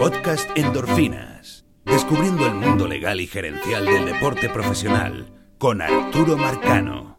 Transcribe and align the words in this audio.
Podcast 0.00 0.48
Endorfinas. 0.56 1.66
Descubriendo 1.84 2.46
el 2.46 2.54
mundo 2.54 2.88
legal 2.88 3.20
y 3.20 3.26
gerencial 3.26 3.84
del 3.84 4.06
deporte 4.06 4.48
profesional 4.48 5.26
con 5.58 5.82
Arturo 5.82 6.38
Marcano. 6.38 7.18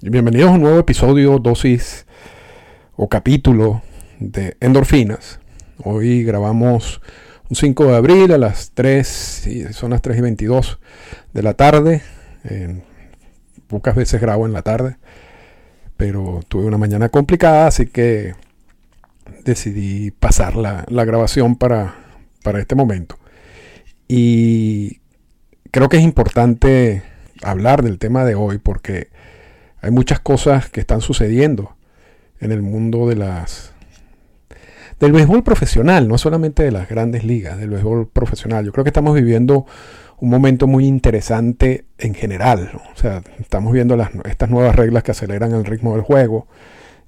Bienvenidos 0.00 0.50
a 0.50 0.52
un 0.52 0.60
nuevo 0.60 0.78
episodio, 0.78 1.40
dosis 1.40 2.06
o 2.94 3.08
capítulo 3.08 3.82
de 4.20 4.56
Endorfinas. 4.60 5.40
Hoy 5.82 6.22
grabamos 6.22 7.00
un 7.50 7.56
5 7.56 7.86
de 7.86 7.96
abril 7.96 8.30
a 8.30 8.38
las 8.38 8.70
3, 8.74 9.72
son 9.72 9.90
las 9.90 10.00
3 10.00 10.18
y 10.18 10.20
22 10.20 10.78
de 11.32 11.42
la 11.42 11.54
tarde. 11.54 12.02
pocas 13.66 13.96
veces 13.96 14.20
grabo 14.20 14.46
en 14.46 14.52
la 14.52 14.62
tarde, 14.62 14.96
pero 15.96 16.38
tuve 16.46 16.66
una 16.66 16.78
mañana 16.78 17.08
complicada, 17.08 17.66
así 17.66 17.86
que 17.86 18.36
decidí 19.44 20.10
pasar 20.10 20.56
la, 20.56 20.84
grabación 20.88 21.56
para, 21.56 21.94
para 22.42 22.60
este 22.60 22.74
momento. 22.74 23.18
Y 24.08 25.00
creo 25.70 25.88
que 25.88 25.96
es 25.96 26.02
importante 26.02 27.02
hablar 27.42 27.82
del 27.82 27.98
tema 27.98 28.24
de 28.24 28.34
hoy 28.34 28.58
porque 28.58 29.08
hay 29.80 29.90
muchas 29.90 30.20
cosas 30.20 30.68
que 30.68 30.80
están 30.80 31.00
sucediendo 31.00 31.76
en 32.40 32.52
el 32.52 32.62
mundo 32.62 33.08
de 33.08 33.16
las 33.16 33.72
del 35.00 35.12
béisbol 35.12 35.42
profesional, 35.42 36.08
no 36.08 36.16
solamente 36.16 36.62
de 36.62 36.70
las 36.70 36.88
grandes 36.88 37.22
ligas, 37.22 37.58
del 37.58 37.70
béisbol 37.70 38.08
profesional. 38.08 38.64
Yo 38.64 38.72
creo 38.72 38.84
que 38.84 38.90
estamos 38.90 39.14
viviendo 39.14 39.66
un 40.18 40.30
momento 40.30 40.66
muy 40.66 40.86
interesante 40.86 41.84
en 41.98 42.14
general. 42.14 42.80
O 42.94 42.96
sea, 42.98 43.22
estamos 43.38 43.72
viendo 43.72 43.96
estas 44.24 44.48
nuevas 44.48 44.74
reglas 44.74 45.02
que 45.02 45.10
aceleran 45.10 45.52
el 45.52 45.64
ritmo 45.64 45.92
del 45.92 46.02
juego 46.02 46.46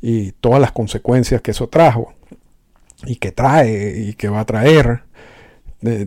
y 0.00 0.32
todas 0.32 0.60
las 0.60 0.72
consecuencias 0.72 1.40
que 1.42 1.50
eso 1.50 1.68
trajo 1.68 2.14
y 3.06 3.16
que 3.16 3.32
trae 3.32 4.00
y 4.08 4.14
que 4.14 4.28
va 4.28 4.40
a 4.40 4.46
traer. 4.46 5.02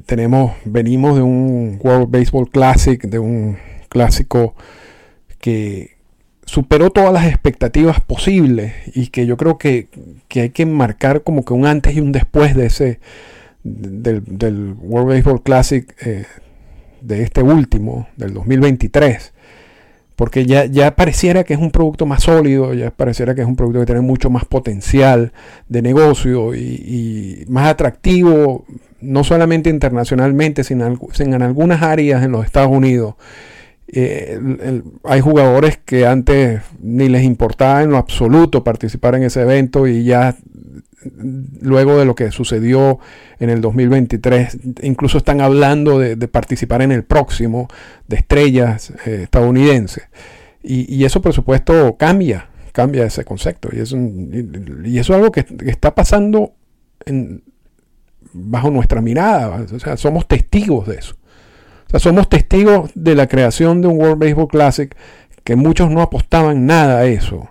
tenemos, 0.06 0.54
venimos 0.66 1.16
de 1.16 1.22
un 1.22 1.80
World 1.82 2.10
Baseball 2.10 2.50
Classic, 2.50 3.02
de 3.02 3.20
un 3.20 3.58
clásico 3.90 4.56
que 5.40 5.98
superó 6.46 6.90
todas 6.90 7.14
las 7.14 7.26
expectativas 7.26 8.02
posibles 8.02 8.74
y 8.94 9.08
que 9.08 9.26
yo 9.26 9.38
creo 9.38 9.58
que, 9.58 9.88
hay 10.36 10.50
que 10.50 10.66
marcar 10.66 11.24
como 11.24 11.46
que 11.46 11.54
un 11.54 11.66
antes 11.66 11.96
y 11.96 12.02
un 12.02 12.12
después 12.12 12.56
de 12.56 12.66
ese 12.66 13.00
del, 13.64 14.76
World 14.80 15.10
Baseball 15.10 15.44
Classic 15.44 15.96
eh, 16.06 16.26
de 17.02 17.24
este 17.24 17.42
último, 17.44 18.08
del 18.18 18.34
2023 18.34 19.34
porque 20.22 20.46
ya, 20.46 20.66
ya 20.66 20.96
pareciera 20.96 21.44
que 21.44 21.56
es 21.56 21.60
un 21.60 21.72
producto 21.72 22.06
más 22.06 22.22
sólido, 22.22 22.76
ya 22.76 22.92
pareciera 22.92 23.34
que 23.34 23.42
es 23.42 23.48
un 23.48 23.56
producto 23.56 23.80
que 23.80 23.88
tiene 23.88 24.02
mucho 24.02 24.30
más 24.30 24.46
potencial 24.46 25.34
de 25.68 25.82
negocio 25.82 26.54
y, 26.54 27.44
más 27.50 27.66
atractivo, 27.66 28.64
no 29.00 29.24
solamente 29.24 29.72
internacionalmente, 29.72 30.64
sino 30.64 30.86
en 30.86 31.42
algunas 31.42 31.82
áreas 31.82 32.24
en 32.24 32.34
los 32.34 32.46
Estados 32.46 32.70
Unidos. 32.70 33.16
Eh, 33.88 34.40
hay 35.06 35.22
jugadores 35.22 35.80
que 35.84 36.06
antes 36.06 36.62
ni 36.80 37.10
les 37.10 37.24
importaba 37.24 37.82
en 37.82 37.90
lo 37.90 37.98
absoluto 37.98 38.64
participar 38.64 39.16
en 39.16 39.24
ese 39.24 39.42
evento 39.42 39.88
y 39.88 40.04
ya 40.04 40.36
luego 41.62 41.98
de 41.98 42.06
lo 42.06 42.16
que 42.16 42.32
sucedió 42.32 43.00
en 43.40 43.50
el 43.50 43.62
2023, 43.62 44.58
incluso 44.84 45.18
están 45.18 45.42
hablando 45.42 46.00
de, 46.00 46.16
participar 46.28 46.82
en 46.82 46.92
el 46.92 47.04
próximo 47.04 47.68
de 48.08 48.18
estrellas 48.18 48.94
eh, 49.06 49.22
estadounidenses. 49.24 50.04
Y, 50.64 51.04
eso, 51.06 51.22
por 51.22 51.34
supuesto, 51.34 51.98
cambia, 51.98 52.48
cambia 52.72 53.06
ese 53.06 53.26
concepto. 53.26 53.70
Y, 53.74 53.80
es 53.80 53.94
y 53.94 55.00
eso 55.00 55.14
es 55.14 55.18
algo 55.18 55.32
que, 55.32 55.46
está 55.66 55.96
pasando 55.96 56.54
bajo 58.34 58.70
nuestra 58.70 59.02
mirada. 59.02 59.66
O 59.74 59.80
sea, 59.80 59.98
somos 59.98 60.28
testigos 60.28 60.88
de 60.88 60.98
eso. 60.98 61.16
O 61.88 61.90
sea, 61.90 62.00
somos 62.00 62.30
testigos 62.30 62.92
de 62.94 63.16
la 63.16 63.28
creación 63.28 63.82
de 63.82 63.88
un 63.88 64.00
World 64.00 64.20
Baseball 64.20 64.48
Classic 64.48 64.96
que 65.44 65.56
muchos 65.56 65.90
no 65.90 66.04
apostaban 66.04 66.68
nada 66.68 67.00
a 67.00 67.06
eso 67.06 67.50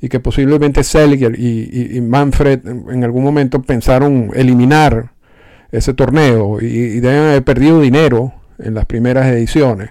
y 0.00 0.08
que 0.08 0.20
posiblemente 0.20 0.84
Seliger 0.84 1.38
y, 1.38 2.00
Manfred 2.00 2.66
en 2.66 3.04
algún 3.04 3.24
momento 3.24 3.62
pensaron 3.62 4.30
eliminar 4.34 5.12
ese 5.72 5.94
torneo 5.94 6.60
y, 6.60 7.00
deben 7.00 7.28
haber 7.28 7.44
perdido 7.44 7.80
dinero 7.80 8.34
en 8.58 8.74
las 8.74 8.86
primeras 8.86 9.26
ediciones. 9.26 9.90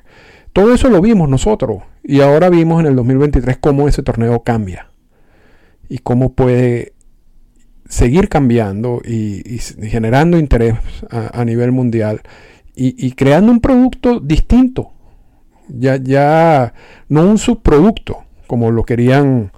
Todo 0.54 0.74
eso 0.74 0.90
lo 0.90 1.02
vimos 1.02 1.28
nosotros 1.28 1.84
y 2.04 2.22
ahora 2.22 2.50
vimos 2.50 2.80
en 2.80 2.88
el 2.88 2.96
2023 2.96 3.58
cómo 3.58 3.88
ese 3.88 4.04
torneo 4.04 4.44
cambia 4.44 4.90
y 5.90 6.00
cómo 6.00 6.34
puede 6.34 6.94
seguir 7.88 8.30
cambiando 8.30 9.02
y, 9.04 9.60
generando 9.82 10.38
interés 10.38 10.76
a, 11.10 11.44
nivel 11.46 11.72
mundial 11.72 12.22
y, 12.76 13.12
creando 13.14 13.52
un 13.52 13.60
producto 13.60 14.20
distinto, 14.20 14.92
ya, 15.68 15.98
ya 15.98 16.74
no 17.10 17.26
un 17.26 17.38
subproducto 17.38 18.24
como 18.48 18.70
lo 18.72 18.84
querían 18.84 19.52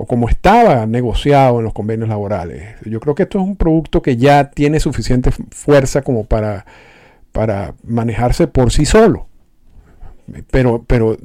o 0.00 0.06
como 0.06 0.30
estaba 0.30 0.86
negociado 0.86 1.58
en 1.58 1.64
los 1.64 1.74
convenios 1.74 2.08
laborales. 2.08 2.74
Yo 2.86 3.00
creo 3.00 3.14
que 3.14 3.24
esto 3.24 3.38
es 3.38 3.44
un 3.44 3.54
producto 3.54 4.00
que 4.00 4.16
ya 4.16 4.50
tiene 4.50 4.80
suficiente 4.80 5.30
fuerza 5.30 6.00
como 6.00 6.24
para, 6.24 6.64
para 7.32 7.74
manejarse 7.84 8.46
por 8.46 8.72
sí 8.72 8.86
solo. 8.86 9.26
Pero, 10.50 10.84
pero 10.86 11.18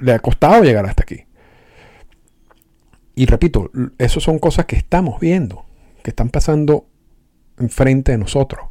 le 0.00 0.12
ha 0.12 0.18
costado 0.18 0.64
llegar 0.64 0.86
hasta 0.86 1.04
aquí. 1.04 1.26
Y 3.14 3.26
repito, 3.26 3.70
eso 3.98 4.18
son 4.18 4.40
cosas 4.40 4.66
que 4.66 4.74
estamos 4.74 5.20
viendo, 5.20 5.64
que 6.02 6.10
están 6.10 6.30
pasando 6.30 6.86
enfrente 7.60 8.10
de 8.10 8.18
nosotros. 8.18 8.66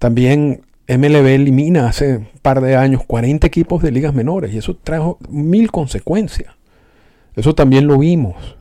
También 0.00 0.62
MLB 0.88 1.26
elimina 1.26 1.86
hace 1.86 2.16
un 2.16 2.28
par 2.42 2.60
de 2.60 2.74
años 2.74 3.04
40 3.06 3.46
equipos 3.46 3.80
de 3.80 3.92
ligas 3.92 4.12
menores 4.12 4.52
y 4.52 4.58
eso 4.58 4.74
trajo 4.74 5.18
mil 5.28 5.70
consecuencias. 5.70 6.52
Eso 7.36 7.54
también 7.54 7.86
lo 7.86 7.98
vimos. 7.98 8.56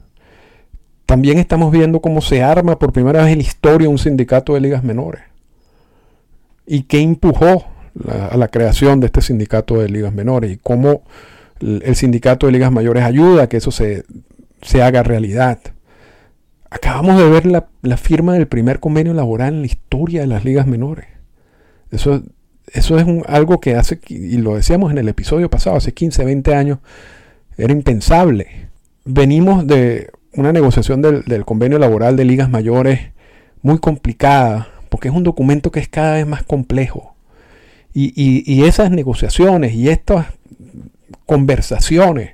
También 1.06 1.38
estamos 1.38 1.72
viendo 1.72 2.00
cómo 2.00 2.22
se 2.22 2.42
arma 2.42 2.80
por 2.80 2.94
primera 2.94 3.24
vez 3.24 3.34
en 3.34 3.40
la 3.40 3.44
historia 3.44 3.90
un 3.90 3.98
sindicato 3.98 4.54
de 4.54 4.62
ligas 4.62 4.84
menores. 4.84 5.24
Y 6.66 6.84
qué 6.84 7.00
empujó 7.02 7.66
a 8.32 8.38
la 8.38 8.48
creación 8.48 9.00
de 9.00 9.08
este 9.08 9.22
sindicato 9.22 9.80
de 9.80 9.90
ligas 9.90 10.14
menores 10.14 10.52
y 10.52 10.58
cómo 10.58 11.04
el 11.60 11.96
sindicato 11.96 12.46
de 12.46 12.52
ligas 12.52 12.72
mayores 12.72 13.04
ayuda 13.04 13.44
a 13.44 13.48
que 13.48 13.58
eso 13.58 13.72
se, 13.72 14.04
haga 14.82 15.04
realidad. 15.04 15.60
Acabamos 16.70 17.18
de 17.18 17.30
ver 17.30 17.46
la, 17.46 17.98
firma 17.98 18.34
del 18.34 18.48
primer 18.48 18.80
convenio 18.80 19.14
laboral 19.14 19.54
en 19.54 19.62
la 19.62 19.68
historia 19.68 20.22
de 20.22 20.28
las 20.28 20.44
ligas 20.44 20.66
menores. 20.66 21.06
Eso, 21.92 22.24
eso 22.72 22.98
es 22.98 23.06
algo 23.28 23.60
que 23.60 23.76
hace, 23.76 24.00
y 24.08 24.38
lo 24.38 24.56
decíamos 24.56 24.92
en 24.92 24.98
el 24.98 25.08
episodio 25.08 25.50
pasado, 25.50 25.76
hace 25.76 25.94
15, 25.94 26.26
20 26.26 26.56
años, 26.56 26.80
era 27.58 27.74
impensable. 27.74 28.69
Venimos 29.06 29.68
de 29.68 30.09
una 30.36 30.52
negociación 30.52 31.02
del, 31.02 31.46
convenio 31.46 31.80
laboral 31.80 32.16
de 32.16 32.25
ligas 32.25 32.50
mayores 32.50 33.12
muy 33.62 33.80
complicada, 33.80 34.69
porque 34.90 35.09
es 35.09 35.14
un 35.14 35.24
documento 35.24 35.72
que 35.72 35.80
es 35.80 35.88
cada 35.88 36.16
vez 36.16 36.28
más 36.28 36.44
complejo. 36.44 37.16
Y, 37.94 38.63
esas 38.63 38.90
negociaciones 38.90 39.74
y 39.74 39.90
estas 39.90 40.28
conversaciones 41.28 42.31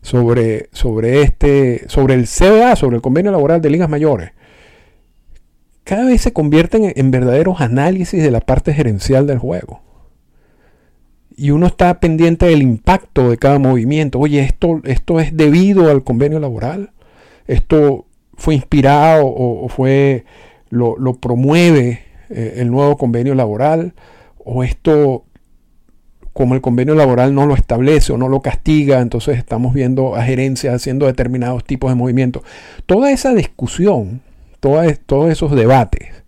sobre, 0.00 0.68
sobre, 0.72 1.22
este, 1.22 1.84
sobre 1.88 2.14
el 2.14 2.26
CBA, 2.26 2.76
sobre 2.76 2.96
el 2.96 3.02
convenio 3.02 3.30
laboral 3.30 3.60
de 3.60 3.70
ligas 3.70 3.90
mayores, 3.90 4.30
cada 5.84 6.06
vez 6.06 6.22
se 6.22 6.32
convierten 6.32 6.92
en 6.96 7.10
verdaderos 7.10 7.60
análisis 7.60 8.22
de 8.22 8.30
la 8.30 8.40
parte 8.40 8.72
gerencial 8.72 9.26
del 9.26 9.38
juego 9.38 9.85
y 11.36 11.50
uno 11.50 11.66
está 11.66 12.00
pendiente 12.00 12.46
del 12.46 12.62
impacto 12.62 13.30
de 13.30 13.36
cada 13.36 13.58
movimiento. 13.58 14.18
Oye, 14.18 14.40
esto, 14.40 14.80
esto 14.84 15.20
es 15.20 15.36
debido 15.36 15.90
al 15.90 16.02
convenio 16.02 16.40
laboral. 16.40 16.90
Esto 17.46 18.06
fue 18.34 18.54
inspirado 18.54 19.26
o, 19.26 19.68
fue 19.68 20.24
lo, 20.70 20.96
promueve 21.20 22.00
eh, 22.30 22.54
el 22.56 22.70
nuevo 22.70 22.96
convenio 22.96 23.34
laboral 23.34 23.94
o 24.38 24.64
esto 24.64 25.24
como 26.32 26.54
el 26.54 26.60
convenio 26.60 26.94
laboral 26.94 27.34
no 27.34 27.46
lo 27.46 27.54
establece 27.54 28.12
o 28.12 28.18
no 28.18 28.28
lo 28.28 28.42
castiga, 28.42 29.00
entonces 29.00 29.38
estamos 29.38 29.72
viendo 29.72 30.16
a 30.16 30.22
gerencias 30.22 30.74
haciendo 30.74 31.06
determinados 31.06 31.64
tipos 31.64 31.90
de 31.90 31.94
movimientos. 31.94 32.42
Toda 32.84 33.10
esa 33.10 33.32
discusión, 33.32 34.20
todos 34.60 35.30
esos 35.30 35.52
debates 35.52 36.24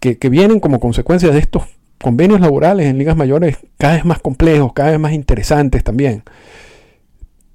que, 0.00 0.18
que 0.18 0.28
vienen 0.30 0.58
como 0.58 0.80
consecuencia 0.80 1.30
de 1.30 1.38
estos 1.38 1.62
convenios 2.00 2.40
laborales 2.40 2.86
en 2.86 2.98
ligas 2.98 3.16
mayores 3.16 3.58
cada 3.78 3.94
vez 3.94 4.04
más 4.04 4.20
complejos, 4.20 4.72
cada 4.72 4.90
vez 4.90 5.00
más 5.00 5.12
interesantes 5.12 5.82
también. 5.84 6.22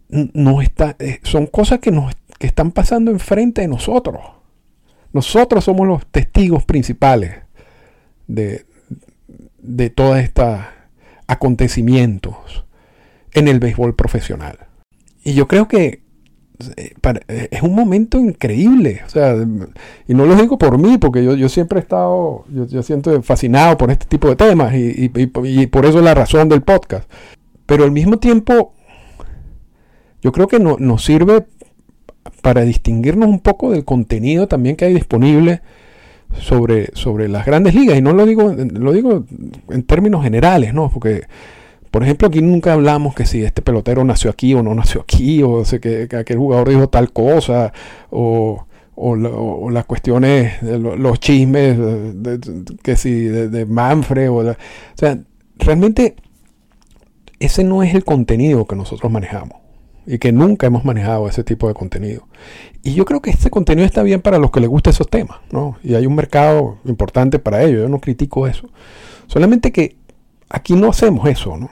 No 0.09 0.61
eh, 0.61 1.19
son 1.23 1.47
cosas 1.47 1.79
que, 1.79 1.91
nos, 1.91 2.15
que 2.39 2.47
están 2.47 2.71
pasando 2.71 3.11
enfrente 3.11 3.61
de 3.61 3.67
nosotros. 3.67 4.19
Nosotros 5.13 5.63
somos 5.63 5.87
los 5.87 6.05
testigos 6.07 6.63
principales 6.65 7.35
de, 8.27 8.65
de 9.59 9.89
todos 9.89 10.17
estos 10.17 10.59
acontecimientos 11.27 12.65
en 13.33 13.47
el 13.47 13.59
béisbol 13.59 13.95
profesional. 13.95 14.57
Y 15.23 15.33
yo 15.33 15.47
creo 15.47 15.67
que 15.67 16.01
es 17.27 17.61
un 17.61 17.73
momento 17.73 18.19
increíble. 18.19 19.01
O 19.05 19.09
sea, 19.09 19.35
y 20.07 20.13
no 20.13 20.25
lo 20.25 20.35
digo 20.35 20.57
por 20.57 20.77
mí, 20.77 20.97
porque 20.97 21.23
yo, 21.23 21.35
yo 21.35 21.49
siempre 21.49 21.79
he 21.79 21.81
estado, 21.81 22.45
yo, 22.49 22.83
siento 22.83 23.21
fascinado 23.21 23.77
por 23.77 23.91
este 23.91 24.05
tipo 24.05 24.29
de 24.29 24.35
temas 24.35 24.73
y, 24.75 25.07
por 25.67 25.85
eso 25.85 25.99
es 25.99 26.03
la 26.03 26.13
razón 26.13 26.49
del 26.49 26.61
podcast. 26.61 27.09
Pero 27.65 27.83
al 27.83 27.91
mismo 27.91 28.17
tiempo, 28.17 28.73
yo 30.21 30.31
creo 30.31 30.47
que 30.47 30.59
nos 30.59 31.03
sirve 31.03 31.45
para 32.41 32.61
distinguirnos 32.61 33.29
un 33.29 33.39
poco 33.39 33.71
del 33.71 33.85
contenido 33.85 34.47
también 34.47 34.75
que 34.75 34.85
hay 34.85 34.93
disponible 34.93 35.61
sobre, 36.33 36.89
sobre 36.93 37.27
las 37.29 37.45
grandes 37.45 37.73
ligas. 37.73 37.97
Y 37.97 38.01
no 38.01 38.13
lo 38.13 38.25
digo, 38.25 38.53
lo 38.53 38.91
digo 38.91 39.25
en 39.69 39.83
términos 39.83 40.23
generales, 40.23 40.73
¿no? 40.73 40.89
Porque 40.89 41.23
por 41.91 42.03
ejemplo, 42.03 42.27
aquí 42.27 42.41
nunca 42.41 42.73
hablamos 42.73 43.15
que 43.15 43.25
si 43.25 43.43
este 43.43 43.61
pelotero 43.61 44.03
nació 44.03 44.29
aquí 44.29 44.53
o 44.53 44.61
no 44.61 44.75
nació 44.75 45.01
aquí, 45.01 45.41
o 45.43 45.63
que, 45.81 46.07
aquel 46.17 46.37
jugador 46.37 46.69
dijo 46.69 46.89
tal 46.89 47.11
cosa, 47.11 47.73
o, 48.11 48.65
las 49.71 49.85
cuestiones, 49.85 50.61
los 50.61 51.19
chismes, 51.19 51.77
que 52.83 52.95
si 52.95 53.23
de, 53.23 53.65
Manfred, 53.65 54.29
o, 54.29 54.51
o 54.51 54.55
sea, 54.95 55.17
realmente 55.57 56.15
ese 57.39 57.63
no 57.63 57.81
es 57.81 57.95
el 57.95 58.03
contenido 58.03 58.65
que 58.65 58.75
nosotros 58.75 59.11
manejamos 59.11 59.57
y 60.05 60.17
que 60.17 60.31
nunca 60.31 60.67
hemos 60.67 60.85
manejado 60.85 61.27
ese 61.27 61.43
tipo 61.43 61.67
de 61.67 61.73
contenido. 61.73 62.27
Y 62.83 62.93
yo 62.93 63.05
creo 63.05 63.21
que 63.21 63.29
este 63.29 63.49
contenido 63.49 63.85
está 63.85 64.03
bien 64.03 64.21
para 64.21 64.37
los 64.37 64.51
que 64.51 64.59
les 64.59 64.69
gustan 64.69 64.91
esos 64.91 65.07
temas, 65.07 65.37
¿no? 65.51 65.77
Y 65.83 65.95
hay 65.95 66.05
un 66.05 66.15
mercado 66.15 66.79
importante 66.85 67.39
para 67.39 67.63
ello, 67.63 67.79
yo 67.79 67.89
no 67.89 67.99
critico 67.99 68.47
eso. 68.47 68.69
Solamente 69.27 69.71
que 69.71 69.97
aquí 70.49 70.73
no 70.73 70.89
hacemos 70.89 71.27
eso, 71.29 71.55
¿no? 71.57 71.69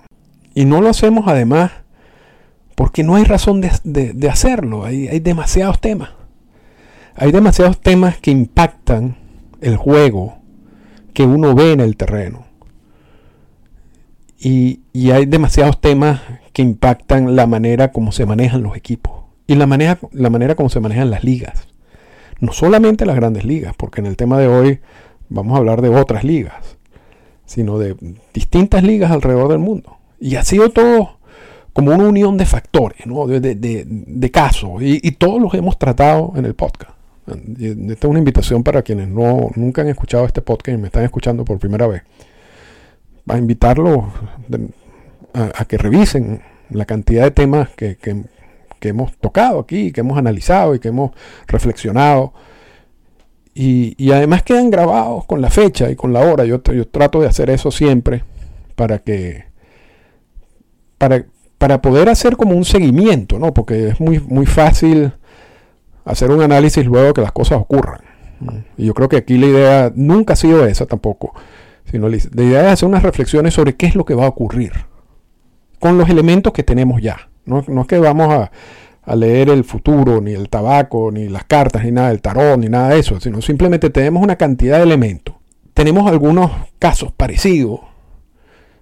Y 0.57 0.65
no 0.65 0.81
lo 0.81 0.89
hacemos 0.89 1.27
además 1.27 1.69
porque 2.74 3.04
no 3.04 3.13
hay 3.13 3.25
razón 3.25 3.62
de, 3.62 4.27
hacerlo. 4.27 4.86
Hay, 4.86 5.19
demasiados 5.19 5.80
temas. 5.80 6.09
Hay 7.15 7.31
demasiados 7.31 7.80
temas 7.80 8.18
que 8.18 8.31
impactan 8.31 9.18
el 9.62 9.77
juego 9.77 10.39
que 11.13 11.25
uno 11.25 11.54
ve 11.54 11.74
en 11.74 11.80
el 11.80 11.95
terreno. 11.95 12.48
Y, 14.39 14.80
hay 15.12 15.27
demasiados 15.27 15.80
temas 15.80 16.21
que 16.54 16.63
impactan 16.63 17.36
la 17.36 17.45
manera 17.45 17.92
como 17.92 18.12
se 18.12 18.25
manejan 18.25 18.63
los 18.63 18.75
equipos. 18.75 19.25
Y 19.45 19.54
la 19.54 19.68
manera, 19.68 20.00
la 20.12 20.31
manera 20.31 20.56
como 20.56 20.69
se 20.69 20.80
manejan 20.80 21.12
las 21.12 21.24
ligas. 21.24 21.68
No 22.39 22.51
solamente 22.51 23.06
las 23.06 23.15
grandes 23.15 23.45
ligas, 23.45 23.75
porque 23.77 24.01
en 24.01 24.07
el 24.07 24.18
tema 24.18 24.39
de 24.39 24.48
hoy 24.48 24.80
vamos 25.30 25.54
a 25.54 25.59
hablar 25.59 25.83
de 25.83 25.89
otras 25.89 26.24
ligas, 26.24 26.80
sino 27.45 27.77
de 27.77 27.95
distintas 28.33 28.81
ligas 28.81 29.12
alrededor 29.12 29.50
del 29.50 29.59
mundo. 29.59 29.97
Y 30.19 30.36
ha 30.36 30.44
sido 30.44 30.69
todo 30.69 31.18
como 31.78 31.94
una 31.94 32.08
unión 32.08 32.38
de 32.38 32.46
factores, 32.48 33.04
de, 33.06 34.31
casos, 34.31 34.81
y, 34.81 35.12
todos 35.12 35.40
los 35.40 35.54
hemos 35.54 35.78
tratado 35.78 36.34
en 36.36 36.46
el 36.46 36.56
podcast. 36.56 36.94
Esta 37.28 38.08
es 38.08 38.10
una 38.10 38.18
invitación 38.18 38.64
para 38.64 38.81
quienes 38.81 39.08
no, 39.10 39.52
nunca 39.56 39.84
han 39.84 39.90
escuchado 39.90 40.25
este 40.25 40.42
podcast 40.42 40.75
y 40.75 40.81
me 40.81 40.88
están 40.88 41.04
escuchando 41.04 41.46
por 41.46 41.60
primera 41.60 41.86
vez. 41.86 42.02
A 43.28 43.38
invitarlos 43.38 44.06
a, 45.34 45.66
que 45.66 45.78
revisen 45.78 46.42
la 46.72 46.86
cantidad 46.86 47.25
de 47.25 47.31
temas 47.31 47.69
que, 47.75 47.96
hemos 48.81 49.16
tocado 49.18 49.60
aquí, 49.60 49.92
que 49.92 50.02
hemos 50.02 50.18
analizado 50.18 50.74
y 50.74 50.80
que 50.80 50.88
hemos 50.88 51.12
reflexionado. 51.46 52.34
Y, 53.54 54.12
además 54.12 54.42
quedan 54.42 54.72
grabados 54.72 55.25
con 55.25 55.42
la 55.42 55.52
fecha 55.52 55.92
y 55.92 55.96
con 55.96 56.12
la 56.12 56.22
hora. 56.22 56.44
Yo, 56.44 56.64
yo 56.64 56.88
trato 56.88 57.22
de 57.22 57.28
hacer 57.28 57.52
eso 57.52 57.69
siempre 57.69 58.24
para 58.75 58.98
que 58.98 59.46
para, 60.98 61.26
para 61.58 61.82
poder 61.82 62.10
hacer 62.10 62.38
como 62.38 62.56
un 62.56 62.66
seguimiento, 62.66 63.40
¿no? 63.40 63.54
Porque 63.54 63.90
es 63.90 64.00
muy, 64.00 64.20
muy 64.20 64.46
fácil 64.46 65.14
hacer 66.06 66.32
un 66.32 66.42
análisis 66.42 66.86
luego 66.86 67.14
que 67.14 67.22
las 67.22 67.32
cosas 67.32 67.60
ocurran. 67.60 68.02
Y 68.78 68.86
yo 68.86 68.94
creo 68.94 69.10
que 69.10 69.18
aquí 69.18 69.38
la 69.38 69.48
idea 69.48 69.92
nunca 69.96 70.34
ha 70.34 70.36
sido 70.36 70.66
esa 70.66 70.86
tampoco, 70.86 71.34
sino 71.90 72.08
la 72.08 72.18
idea 72.18 72.68
es 72.68 72.74
hacer 72.74 72.88
unas 72.88 73.04
reflexiones 73.04 73.54
sobre 73.54 73.76
qué 73.76 73.88
es 73.88 73.96
lo 73.96 74.06
que 74.06 74.14
va 74.14 74.26
a 74.26 74.30
ocurrir 74.30 74.74
con 75.80 75.98
los 75.98 76.10
elementos 76.10 76.54
que 76.54 76.64
tenemos 76.64 77.02
ya. 77.02 77.30
No, 77.46 77.60
es 77.60 77.88
que 77.88 77.98
vamos 77.98 78.34
a, 78.34 78.52
a, 79.04 79.16
leer 79.16 79.50
el 79.50 79.64
futuro, 79.64 80.20
ni 80.22 80.34
el 80.34 80.50
tabaco, 80.50 81.12
ni 81.12 81.30
las 81.30 81.46
cartas, 81.46 81.84
ni 81.84 81.92
nada 81.92 82.10
del 82.10 82.22
tarot, 82.22 82.60
ni 82.60 82.68
nada 82.68 82.90
de 82.90 83.00
eso, 83.00 83.20
sino 83.22 83.42
simplemente 83.42 83.90
tenemos 83.90 84.22
una 84.22 84.36
cantidad 84.36 84.78
de 84.78 84.84
elementos. 84.84 85.36
Tenemos 85.74 86.10
algunos 86.12 86.52
casos 86.78 87.14
parecidos. 87.14 87.80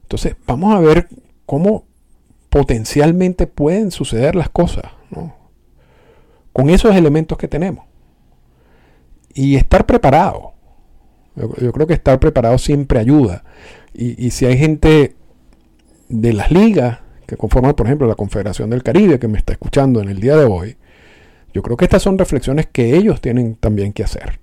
Entonces, 0.01 0.35
vamos 0.47 0.73
a 0.73 0.79
ver 0.79 1.07
cómo 1.45 1.83
potencialmente 2.55 3.47
pueden 3.47 3.91
suceder 3.91 4.33
las 4.33 4.47
cosas, 4.47 4.85
con 6.53 6.69
esos 6.69 6.95
elementos 6.95 7.37
que 7.37 7.49
tenemos. 7.49 7.83
Y 9.33 9.57
estar 9.57 9.85
preparado. 9.85 10.53
Yo, 11.35 11.73
creo 11.73 11.85
que 11.85 11.95
estar 11.95 12.17
preparado 12.17 12.57
siempre 12.57 12.97
ayuda. 12.97 13.43
Y, 13.93 14.29
si 14.29 14.45
hay 14.45 14.57
gente 14.57 15.17
de 16.07 16.31
las 16.31 16.49
ligas 16.49 16.99
que 17.27 17.35
conforman, 17.35 17.73
por 17.73 17.87
ejemplo, 17.87 18.07
la 18.07 18.15
Confederación 18.15 18.69
del 18.69 18.83
Caribe 18.83 19.19
que 19.19 19.27
me 19.27 19.37
está 19.37 19.51
escuchando 19.51 19.99
en 19.99 20.07
el 20.07 20.21
día 20.21 20.37
de 20.37 20.45
hoy, 20.45 20.77
yo 21.53 21.61
creo 21.61 21.75
que 21.75 21.83
estas 21.83 22.03
son 22.03 22.17
reflexiones 22.17 22.67
que 22.67 22.95
ellos 22.95 23.19
tienen 23.19 23.55
también 23.55 23.91
que 23.91 24.05
hacer. 24.05 24.39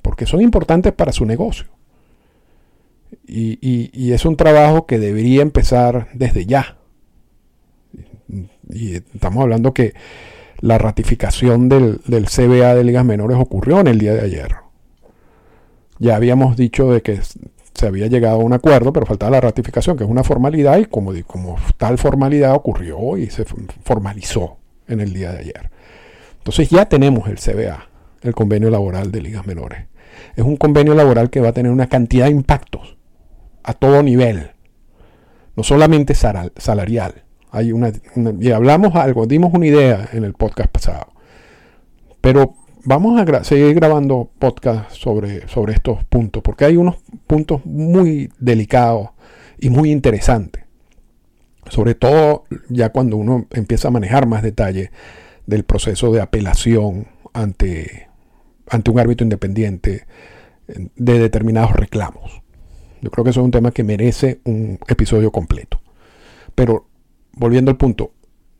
Porque 0.00 0.24
son 0.24 0.40
importantes 0.40 0.94
para 0.94 1.12
su 1.12 1.26
negocio. 1.26 1.66
y 3.26 4.12
es 4.12 4.24
un 4.24 4.36
trabajo 4.38 4.86
que 4.86 4.98
debería 4.98 5.42
empezar 5.42 6.08
desde 6.14 6.46
ya 6.46 6.77
y 8.70 8.94
estamos 8.94 9.42
hablando 9.42 9.72
que 9.72 9.94
la 10.60 10.78
ratificación 10.78 11.68
del, 11.68 12.00
CBA 12.06 12.74
de 12.74 12.84
ligas 12.84 13.04
menores 13.04 13.38
ocurrió 13.38 13.80
en 13.80 13.86
el 13.86 13.98
día 13.98 14.14
de 14.14 14.22
ayer. 14.22 14.56
Ya 15.98 16.16
habíamos 16.16 16.56
dicho 16.56 16.92
de 16.92 17.02
que 17.02 17.20
se 17.74 17.86
había 17.86 18.06
llegado 18.08 18.40
a 18.40 18.44
un 18.44 18.52
acuerdo, 18.52 18.92
pero 18.92 19.06
faltaba 19.06 19.32
la 19.32 19.40
ratificación, 19.40 19.96
que 19.96 20.04
es 20.04 20.10
una 20.10 20.24
formalidad, 20.24 20.78
y 20.78 20.86
como, 20.86 21.12
como 21.26 21.56
tal 21.76 21.98
formalidad 21.98 22.54
ocurrió 22.54 23.16
y 23.16 23.30
se 23.30 23.44
formalizó 23.44 24.58
en 24.88 25.00
el 25.00 25.12
día 25.12 25.32
de 25.32 25.38
ayer. 25.38 25.70
Entonces 26.38 26.70
ya 26.70 26.86
tenemos 26.86 27.28
el 27.28 27.38
CBA, 27.38 27.88
el 28.22 28.34
convenio 28.34 28.70
laboral 28.70 29.12
de 29.12 29.20
ligas 29.20 29.46
menores. 29.46 29.86
Es 30.34 30.44
un 30.44 30.56
convenio 30.56 30.94
laboral 30.94 31.30
que 31.30 31.40
va 31.40 31.48
a 31.48 31.52
tener 31.52 31.70
una 31.70 31.88
cantidad 31.88 32.26
de 32.26 32.32
impactos 32.32 32.96
a 33.62 33.74
todo 33.74 34.02
nivel, 34.02 34.50
no 35.56 35.62
solamente 35.62 36.14
salarial, 36.14 37.22
hay 37.50 37.72
una, 37.72 37.92
y 38.40 38.50
hablamos 38.50 38.94
algo, 38.94 39.26
dimos 39.26 39.52
una 39.54 39.66
idea 39.66 40.08
en 40.12 40.24
el 40.24 40.34
podcast 40.34 40.70
pasado. 40.70 41.12
Pero 42.20 42.54
vamos 42.84 43.20
a 43.20 43.44
seguir 43.44 43.74
grabando 43.74 44.30
podcast 44.38 44.90
sobre, 44.92 45.48
sobre 45.48 45.74
estos 45.74 46.04
puntos, 46.04 46.42
porque 46.42 46.64
hay 46.64 46.76
unos 46.76 46.96
puntos 47.26 47.64
muy 47.64 48.30
delicados 48.38 49.10
y 49.58 49.70
muy 49.70 49.90
interesantes. 49.90 50.64
Sobre 51.68 51.94
todo 51.94 52.44
ya 52.68 52.90
cuando 52.90 53.16
uno 53.16 53.46
empieza 53.50 53.88
a 53.88 53.90
manejar 53.90 54.26
más 54.26 54.42
detalle 54.42 54.90
del 55.46 55.64
proceso 55.64 56.12
de 56.12 56.20
apelación 56.20 57.08
ante, 57.32 58.08
ante 58.68 58.90
un 58.90 58.98
árbitro 58.98 59.24
independiente 59.24 60.06
de 60.66 61.18
determinados 61.18 61.72
reclamos. 61.72 62.42
Yo 63.00 63.10
creo 63.10 63.24
que 63.24 63.30
eso 63.30 63.40
es 63.40 63.44
un 63.44 63.50
tema 63.50 63.70
que 63.70 63.84
merece 63.84 64.40
un 64.44 64.78
episodio 64.88 65.30
completo. 65.30 65.80
Pero 66.54 66.87
volviendo 67.38 67.70
al 67.70 67.76
punto, 67.76 68.12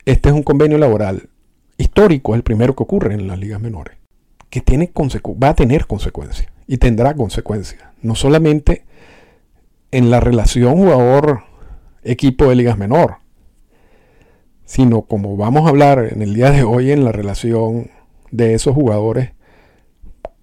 este 0.05 0.29
es 0.29 0.35
un 0.35 0.43
convenio 0.43 0.77
laboral 0.77 1.29
histórico, 1.77 2.33
es 2.33 2.37
el 2.37 2.43
primero 2.43 2.75
que 2.75 2.83
ocurre 2.83 3.13
en 3.13 3.27
las 3.27 3.39
ligas 3.39 3.61
menores, 3.61 3.97
que 4.49 4.61
tiene 4.61 4.91
va 4.95 5.49
a 5.49 5.55
tener 5.55 5.85
consecuencias 5.87 6.49
y 6.67 6.77
tendrá 6.77 7.13
consecuencias, 7.13 7.81
no 8.01 8.15
solamente 8.15 8.85
en 9.91 10.09
la 10.09 10.19
relación 10.19 10.77
jugador-equipo 10.77 12.47
de 12.49 12.55
ligas 12.55 12.77
menor, 12.77 13.17
sino 14.65 15.03
como 15.03 15.35
vamos 15.35 15.65
a 15.65 15.69
hablar 15.69 16.09
en 16.11 16.21
el 16.21 16.33
día 16.33 16.51
de 16.51 16.63
hoy 16.63 16.91
en 16.91 17.03
la 17.03 17.11
relación 17.11 17.89
de 18.31 18.53
esos 18.53 18.75
jugadores 18.75 19.31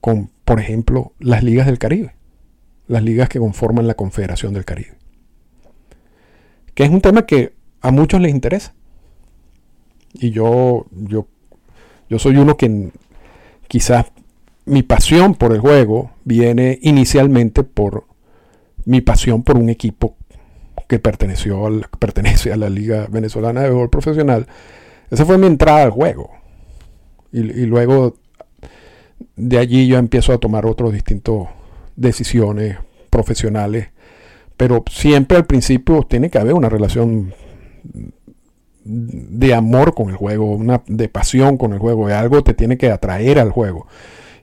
con, 0.00 0.30
por 0.44 0.60
ejemplo, 0.60 1.12
las 1.18 1.42
ligas 1.42 1.66
del 1.66 1.78
Caribe, 1.78 2.14
las 2.86 3.02
ligas 3.02 3.28
que 3.28 3.38
conforman 3.38 3.86
la 3.86 3.94
Confederación 3.94 4.52
del 4.52 4.64
Caribe. 4.64 4.96
Que 6.74 6.84
es 6.84 6.90
un 6.90 7.00
tema 7.00 7.26
que 7.26 7.55
a 7.86 7.92
muchos 7.92 8.20
les 8.20 8.32
interesa. 8.32 8.74
Y 10.12 10.30
yo, 10.30 10.86
yo, 10.90 11.28
yo 12.10 12.18
soy 12.18 12.36
uno 12.36 12.56
que 12.56 12.90
quizás 13.68 14.06
mi 14.64 14.82
pasión 14.82 15.36
por 15.36 15.52
el 15.52 15.60
juego 15.60 16.10
viene 16.24 16.80
inicialmente 16.82 17.62
por 17.62 18.06
mi 18.86 19.02
pasión 19.02 19.44
por 19.44 19.56
un 19.56 19.68
equipo 19.68 20.16
que 20.88 20.98
perteneció 20.98 21.66
al, 21.66 21.86
pertenece 22.00 22.52
a 22.52 22.56
la 22.56 22.68
Liga 22.68 23.06
Venezolana 23.08 23.60
de 23.60 23.68
Béisbol 23.68 23.90
Profesional. 23.90 24.48
Esa 25.08 25.24
fue 25.24 25.38
mi 25.38 25.46
entrada 25.46 25.84
al 25.84 25.90
juego. 25.90 26.32
Y, 27.30 27.38
y, 27.38 27.66
luego 27.66 28.16
de 29.36 29.58
allí 29.58 29.86
yo 29.86 29.98
empiezo 29.98 30.32
a 30.32 30.38
tomar 30.38 30.66
otras 30.66 30.92
distintas 30.92 31.46
decisiones 31.94 32.78
profesionales. 33.10 33.90
Pero 34.56 34.82
siempre 34.90 35.36
al 35.36 35.46
principio 35.46 36.02
tiene 36.02 36.30
que 36.30 36.38
haber 36.38 36.54
una 36.54 36.68
relación 36.68 37.32
de 38.88 39.52
amor 39.54 39.94
con 39.94 40.10
el 40.10 40.16
juego, 40.16 40.52
una 40.52 40.82
de 40.86 41.08
pasión 41.08 41.56
con 41.56 41.72
el 41.72 41.78
juego, 41.78 42.06
algo 42.06 42.42
te 42.44 42.54
tiene 42.54 42.78
que 42.78 42.90
atraer 42.90 43.38
al 43.38 43.50
juego. 43.50 43.88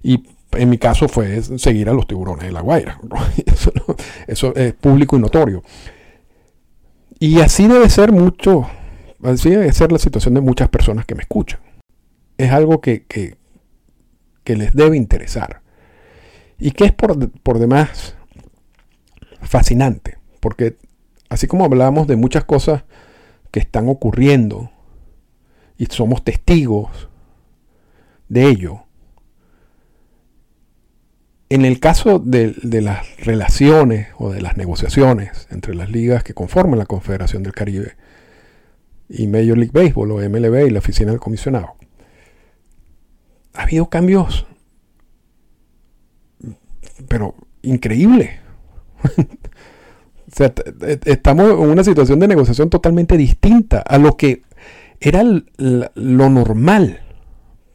Y 0.01 0.25
en 0.51 0.69
mi 0.69 0.77
caso 0.77 1.07
fue 1.07 1.41
seguir 1.41 1.89
a 1.89 1.93
los 1.93 2.07
tiburones 2.07 2.45
de 2.45 2.51
la 2.51 2.61
Guaira. 2.61 2.99
Eso, 4.27 4.53
es 4.55 4.73
público 4.73 5.15
y 5.15 5.19
notorio. 5.19 5.63
Y 7.19 7.39
así 7.39 7.67
debe 7.67 7.89
ser 7.89 8.11
mucho, 8.11 8.67
así 9.23 9.49
debe 9.49 9.71
ser 9.71 9.93
la 9.93 9.99
situación 9.99 10.33
de 10.33 10.41
muchas 10.41 10.67
personas 10.67 11.05
que 11.05 11.15
me 11.15 11.21
escuchan. 11.21 11.61
Es 12.37 12.51
algo 12.51 12.81
que, 12.81 13.05
que, 13.05 13.37
les 14.55 14.73
debe 14.73 14.97
interesar. 14.97 15.61
Y 16.59 16.71
que 16.71 16.85
es 16.85 16.91
por, 16.91 17.31
por 17.31 17.59
demás 17.59 18.15
fascinante. 19.41 20.17
Porque 20.41 20.75
así 21.29 21.47
como 21.47 21.63
hablábamos 21.63 22.07
de 22.07 22.17
muchas 22.17 22.43
cosas 22.43 22.83
que 23.53 23.59
están 23.59 23.87
ocurriendo 23.87 24.71
y 25.77 25.85
somos 25.85 26.23
testigos 26.23 27.07
de 28.27 28.47
ello, 28.47 28.85
en 31.49 31.63
el 31.63 31.79
caso 31.79 32.17
de, 32.17 32.55
las 32.81 33.15
relaciones 33.17 34.07
o 34.17 34.31
de 34.31 34.41
las 34.41 34.57
negociaciones 34.57 35.47
entre 35.51 35.75
las 35.75 35.91
ligas 35.91 36.23
que 36.23 36.33
conforman 36.33 36.79
la 36.79 36.87
Confederación 36.87 37.43
del 37.43 37.53
Caribe 37.53 37.95
y 39.07 39.27
Major 39.27 39.55
League 39.55 39.71
Baseball 39.71 40.09
o 40.09 40.15
MLB 40.17 40.65
y 40.65 40.71
la 40.71 40.79
oficina 40.79 41.11
del 41.11 41.19
comisionado, 41.19 41.75
ha 43.53 43.61
habido 43.61 43.87
cambios, 43.87 44.47
pero 47.07 47.35
increíbles. 47.61 48.31
estamos 51.05 51.51
en 51.51 51.69
una 51.69 51.83
situación 51.83 52.19
de 52.19 52.27
negociación 52.27 52.69
totalmente 52.69 53.17
distinta 53.17 53.79
a 53.79 53.97
lo 53.97 54.17
que 54.17 54.43
era 54.99 55.23
lo 55.23 56.29
normal 56.29 57.01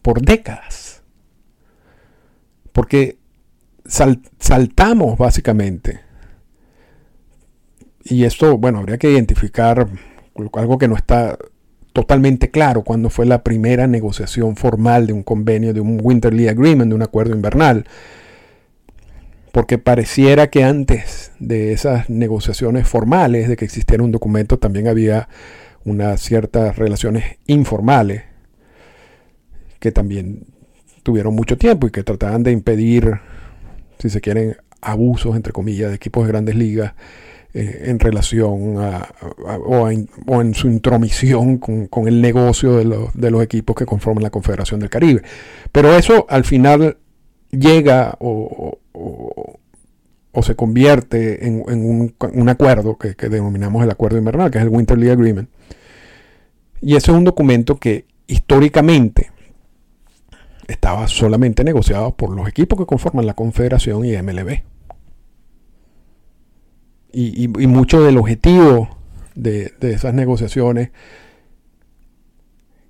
por 0.02 0.22
décadas. 0.22 1.02
Porque 2.72 3.18
saltamos 3.86 5.18
básicamente. 5.18 6.00
Y 8.04 8.24
esto, 8.24 8.56
bueno, 8.58 8.78
habría 8.78 8.98
que 8.98 9.10
identificar 9.10 9.88
algo 10.54 10.78
que 10.78 10.88
no 10.88 10.96
está 10.96 11.36
totalmente 11.92 12.50
claro 12.50 12.82
cuando 12.82 13.10
fue 13.10 13.26
la 13.26 13.42
primera 13.42 13.86
negociación 13.86 14.56
formal 14.56 15.06
de 15.06 15.12
un 15.12 15.22
convenio, 15.22 15.74
de 15.74 15.80
un 15.80 15.98
Winter 16.02 16.32
League 16.32 16.50
Agreement, 16.50 16.88
de 16.88 16.94
un 16.94 17.02
acuerdo 17.02 17.34
invernal. 17.34 17.86
Porque 19.52 19.78
pareciera 19.78 20.48
que 20.48 20.64
antes 20.64 21.32
de 21.38 21.72
esas 21.72 22.10
negociaciones 22.10 22.86
formales, 22.86 23.48
de 23.48 23.56
que 23.56 23.64
existiera 23.64 24.02
un 24.02 24.12
documento, 24.12 24.58
también 24.58 24.88
había 24.88 25.28
unas 25.84 26.20
ciertas 26.20 26.76
relaciones 26.76 27.38
informales 27.46 28.24
que 29.78 29.92
también 29.92 30.44
tuvieron 31.02 31.34
mucho 31.34 31.56
tiempo 31.56 31.86
y 31.86 31.90
que 31.90 32.02
trataban 32.02 32.42
de 32.42 32.52
impedir 32.52 33.20
si 33.98 34.10
se 34.10 34.20
quieren, 34.20 34.56
abusos, 34.80 35.34
entre 35.36 35.52
comillas, 35.52 35.90
de 35.90 35.96
equipos 35.96 36.24
de 36.24 36.32
grandes 36.32 36.54
ligas 36.54 36.94
eh, 37.54 37.84
en 37.86 37.98
relación 37.98 38.78
a, 38.78 39.08
o, 39.66 39.88
en 39.88 40.54
su 40.54 40.68
intromisión 40.68 41.58
con, 41.58 41.88
el 42.06 42.20
negocio 42.20 42.76
de 42.76 42.84
los, 43.30 43.42
equipos 43.42 43.74
que 43.74 43.86
conforman 43.86 44.22
la 44.22 44.30
Confederación 44.30 44.80
del 44.80 44.90
Caribe. 44.90 45.22
Pero 45.72 45.96
eso 45.96 46.26
al 46.28 46.44
final 46.44 46.98
llega 47.50 48.16
o, 48.20 48.78
se 50.42 50.54
convierte 50.54 51.46
en, 51.46 51.62
un, 51.66 52.48
acuerdo 52.48 52.96
que, 52.96 53.16
que, 53.16 53.28
denominamos 53.28 53.82
el 53.82 53.90
acuerdo 53.90 54.18
invernal, 54.18 54.50
que 54.50 54.58
es 54.58 54.64
el 54.64 54.70
Winter 54.70 54.96
League 54.96 55.12
Agreement. 55.12 55.48
Y 56.80 56.94
ese 56.94 57.10
es 57.10 57.16
un 57.16 57.24
documento 57.24 57.76
que 57.76 58.06
históricamente 58.28 59.32
estaba 60.68 61.08
solamente 61.08 61.64
negociado 61.64 62.14
por 62.14 62.36
los 62.36 62.46
equipos 62.46 62.78
que 62.78 62.86
conforman 62.86 63.26
la 63.26 63.34
Confederación 63.34 64.04
y 64.04 64.16
MLB. 64.16 64.62
Y, 67.10 67.48
mucho 67.48 68.02
del 68.02 68.18
objetivo 68.18 68.90
de, 69.34 69.72
esas 69.80 70.14
negociaciones 70.14 70.90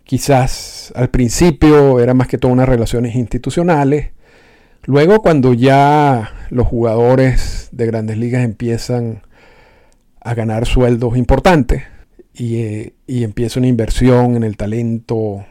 quizás 0.02 0.92
al 0.96 1.08
principio 1.08 2.00
era 2.00 2.14
más 2.14 2.26
que 2.26 2.36
todo 2.36 2.50
unas 2.52 2.68
relaciones 2.68 3.14
institucionales. 3.14 4.10
Luego 4.84 5.20
cuando 5.20 5.52
ya 5.54 6.32
los 6.50 6.66
jugadores 6.66 7.68
de 7.72 7.86
grandes 7.86 8.16
ligas 8.16 8.44
empiezan 8.44 9.22
a 10.20 10.34
ganar 10.34 10.66
sueldos 10.66 11.16
importantes 11.16 11.84
y, 12.34 12.56
eh, 12.56 12.94
y 13.06 13.24
empieza 13.24 13.60
una 13.60 13.68
inversión 13.68 14.36
en 14.36 14.44
el 14.44 14.56
talento 14.56 15.44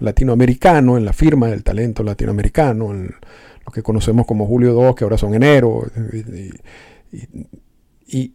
latinoamericano, 0.00 0.98
en 0.98 1.04
la 1.04 1.12
firma 1.12 1.48
del 1.48 1.62
talento 1.62 2.02
latinoamericano, 2.02 2.90
en 2.90 3.14
lo 3.64 3.72
que 3.72 3.82
conocemos 3.82 4.26
como 4.26 4.46
Julio 4.46 4.72
II, 4.72 4.94
que 4.96 5.04
ahora 5.04 5.18
son 5.18 5.34
enero, 5.34 5.84
y, 8.06 8.34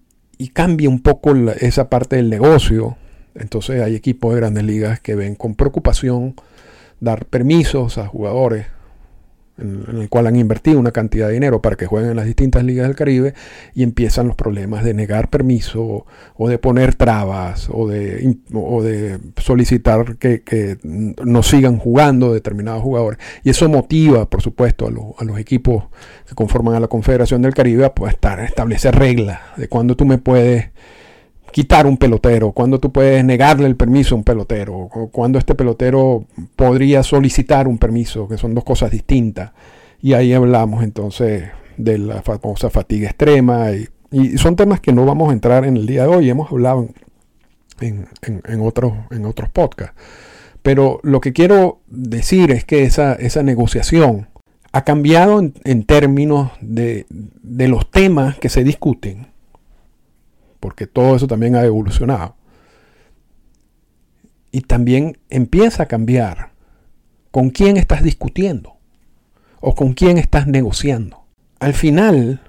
cambia 0.53 0.89
un 0.89 1.01
poco 1.01 1.33
esa 1.59 1.89
parte 1.89 2.15
del 2.15 2.29
negocio. 2.29 2.97
Entonces 3.33 3.81
hay 3.81 3.95
equipos 3.95 4.33
de 4.33 4.39
grandes 4.39 4.63
ligas 4.63 5.01
que 5.01 5.15
ven 5.15 5.35
con 5.35 5.55
preocupación 5.55 6.35
dar 7.01 7.25
permisos 7.25 7.97
a 7.97 8.07
jugadores 8.07 8.67
en, 9.57 10.01
el 10.01 10.09
cual 10.09 10.27
han 10.27 10.35
invertido 10.35 10.79
una 10.79 10.91
cantidad 10.91 11.27
de 11.27 11.33
dinero 11.33 11.61
para 11.61 11.75
que 11.75 11.85
jueguen 11.85 12.11
en 12.11 12.15
las 12.17 12.25
distintas 12.25 12.63
ligas 12.63 12.87
del 12.87 12.95
Caribe 12.95 13.33
y 13.73 13.83
empiezan 13.83 14.27
los 14.27 14.35
problemas 14.35 14.83
de 14.83 14.93
negar 14.93 15.29
permiso 15.29 16.05
o 16.35 16.49
de 16.49 16.57
poner 16.57 16.95
trabas 16.95 17.69
o 17.71 17.87
de, 17.87 18.37
de 18.49 19.19
solicitar 19.37 20.17
que, 20.17 20.77
no 20.83 21.43
sigan 21.43 21.77
jugando 21.77 22.33
determinados 22.33 22.81
jugadores. 22.81 23.19
Y 23.43 23.49
eso 23.49 23.69
motiva, 23.69 24.29
por 24.29 24.41
supuesto, 24.41 24.87
a, 24.87 25.23
los 25.23 25.39
equipos 25.39 25.85
que 26.27 26.35
conforman 26.35 26.75
a 26.75 26.79
la 26.79 26.87
Confederación 26.87 27.41
del 27.41 27.53
Caribe 27.53 27.85
a, 27.85 27.93
pues, 27.93 28.13
estar, 28.13 28.39
a 28.39 28.45
establecer 28.45 28.95
reglas 28.95 29.39
de 29.57 29.67
cuándo 29.67 29.95
tú 29.95 30.05
me 30.05 30.17
puedes 30.17 30.69
quitar 31.55 31.87
un 31.87 31.95
pelotero, 31.95 32.51
cuando 32.51 32.81
tú 32.81 32.91
puedes 32.91 33.23
negarle 33.23 33.65
el 33.65 33.77
permiso 33.77 34.13
a 34.13 34.17
un 34.17 34.25
pelotero, 34.25 34.75
o 34.75 35.07
cuando 35.07 35.39
este 35.39 35.55
pelotero 35.55 36.25
podría 36.57 37.01
solicitar 37.01 37.69
un 37.69 37.77
permiso, 37.77 38.27
que 38.27 38.37
son 38.37 38.53
dos 38.53 38.65
cosas 38.65 38.91
distintas. 38.91 39.53
Y 40.01 40.11
ahí 40.11 40.33
hablamos 40.33 40.83
entonces 40.83 41.45
de 41.77 41.97
la 41.97 42.21
famosa 42.23 42.69
fatiga 42.69 43.07
extrema 43.07 43.71
y, 43.71 43.87
son 44.37 44.57
temas 44.57 44.81
que 44.81 44.91
no 44.91 45.05
vamos 45.05 45.29
a 45.29 45.31
entrar 45.31 45.63
en 45.63 45.77
el 45.77 45.85
día 45.85 46.01
de 46.01 46.09
hoy, 46.09 46.29
hemos 46.29 46.51
hablado 46.51 46.89
en, 47.79 48.05
otros, 48.59 48.91
en 49.11 49.25
otros 49.25 49.47
podcasts. 49.47 49.95
Pero 50.61 50.99
lo 51.03 51.21
que 51.21 51.31
quiero 51.31 51.79
decir 51.87 52.51
es 52.51 52.65
que 52.65 52.83
esa, 52.83 53.13
esa 53.13 53.43
negociación 53.43 54.27
ha 54.73 54.83
cambiado 54.83 55.39
en, 55.39 55.85
términos 55.85 56.51
de, 56.59 57.05
de 57.09 57.69
los 57.69 57.89
temas 57.89 58.37
que 58.39 58.49
se 58.49 58.65
discuten 58.65 59.27
porque 60.65 60.87
todo 60.87 61.15
eso 61.15 61.27
también 61.27 61.55
ha 61.55 61.63
evolucionado. 61.63 62.33
Y 64.51 64.61
también 64.61 65.19
empieza 65.29 65.83
a 65.83 65.85
cambiar 65.85 66.53
con 67.29 67.51
quién 67.51 67.77
estás 67.77 68.01
discutiendo 68.01 68.77
o 69.59 69.75
con 69.75 69.93
quién 69.93 70.17
estás 70.17 70.47
negociando. 70.47 71.23
Al 71.59 71.75
final, 71.75 72.41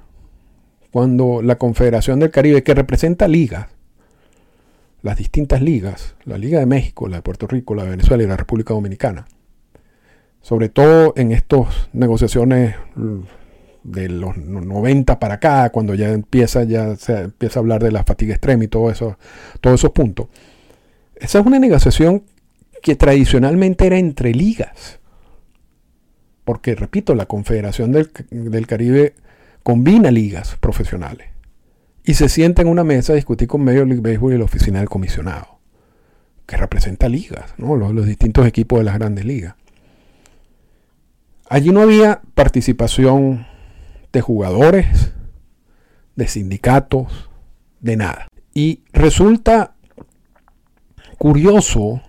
cuando 0.91 1.43
la 1.43 1.59
Confederación 1.59 2.19
del 2.19 2.31
Caribe, 2.31 2.63
que 2.63 2.73
representa 2.73 3.29
ligas, 3.29 3.67
las 5.03 5.19
distintas 5.19 5.61
ligas, 5.61 6.17
la 6.25 6.39
Liga 6.39 6.59
de 6.59 6.65
México, 6.65 7.09
la 7.09 7.17
de 7.17 7.23
Puerto 7.23 7.47
Rico, 7.47 7.75
la 7.75 7.85
de 7.85 7.91
Venezuela 7.91 8.23
y 8.23 8.27
la 8.27 8.39
República 8.39 8.73
Dominicana, 8.73 9.27
sobre 10.41 10.71
todo 10.71 11.13
en 11.19 11.33
estas 11.33 11.91
negociaciones 11.93 12.77
de 13.87 14.09
los 14.09 14.37
90 14.37 15.19
para 15.19 15.35
acá, 15.35 15.71
cuando 15.71 15.95
ya 15.95 16.11
empieza, 16.11 16.65
ya 16.65 16.97
se 16.97 17.23
empieza 17.23 17.59
a 17.59 17.63
hablar 17.63 17.83
de 17.83 17.93
la 17.93 18.05
fatiga 18.05 18.35
extrema 18.35 18.65
y 18.65 18.69
todo 18.69 18.91
eso, 18.91 19.19
todos 19.61 19.81
esos 19.81 19.93
puntos. 19.93 20.29
Esa 21.15 21.39
es 21.39 21.47
una 21.47 21.59
negociación 21.59 22.25
que 22.83 22.97
tradicionalmente 22.97 23.87
era 23.87 23.99
entre 23.99 24.33
ligas. 24.33 24.99
Porque, 26.45 26.75
repito, 26.75 27.15
la 27.15 27.27
Confederación 27.27 27.93
del, 27.93 28.11
del 28.31 28.67
Caribe 28.67 29.15
combina 29.63 30.11
ligas 30.11 30.57
profesionales. 30.61 31.29
Y 32.05 32.15
se 32.15 32.29
sienta 32.29 32.63
en 32.63 32.69
una 32.69 32.85
mesa 32.85 33.13
a 33.13 33.17
discutir 33.17 33.49
con 33.49 33.65
Major 33.65 33.87
League 33.87 34.03
Baseball 34.03 34.35
y 34.35 34.39
la 34.39 34.45
oficina 34.45 34.79
del 34.79 34.89
comisionado, 34.89 35.59
que 36.47 36.57
representa 36.57 37.09
ligas, 37.09 37.55
¿no? 37.57 37.75
los, 37.75 37.93
los 37.93 38.07
distintos 38.07 38.47
equipos 38.47 38.79
de 38.79 38.85
las 38.85 38.95
grandes 38.95 39.25
ligas. 39.25 39.55
Allí 41.49 41.71
no 41.71 41.81
había 41.81 42.21
participación 42.35 43.47
de 44.17 44.23
jugadores, 44.23 45.13
de 46.15 46.27
sindicatos, 46.27 47.29
de 47.81 47.97
nada. 47.99 48.29
Y 48.55 48.81
resulta 48.95 49.75
curioso 51.19 52.01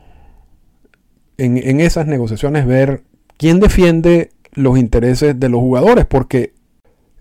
en, 1.38 1.82
esas 1.82 2.08
negociaciones 2.08 2.66
ver 2.66 3.04
quién 3.36 3.60
defiende 3.60 4.32
los 4.54 4.78
intereses 4.78 5.38
de 5.38 5.50
los 5.50 5.60
jugadores, 5.60 6.06
porque 6.06 6.54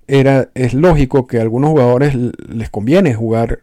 era, 0.07 0.50
es 0.55 0.73
lógico 0.73 1.26
que 1.26 1.38
a 1.38 1.43
algunos 1.43 1.71
jugadores 1.71 2.14
les 2.14 2.71
conviene 2.71 3.12
jugar 3.14 3.62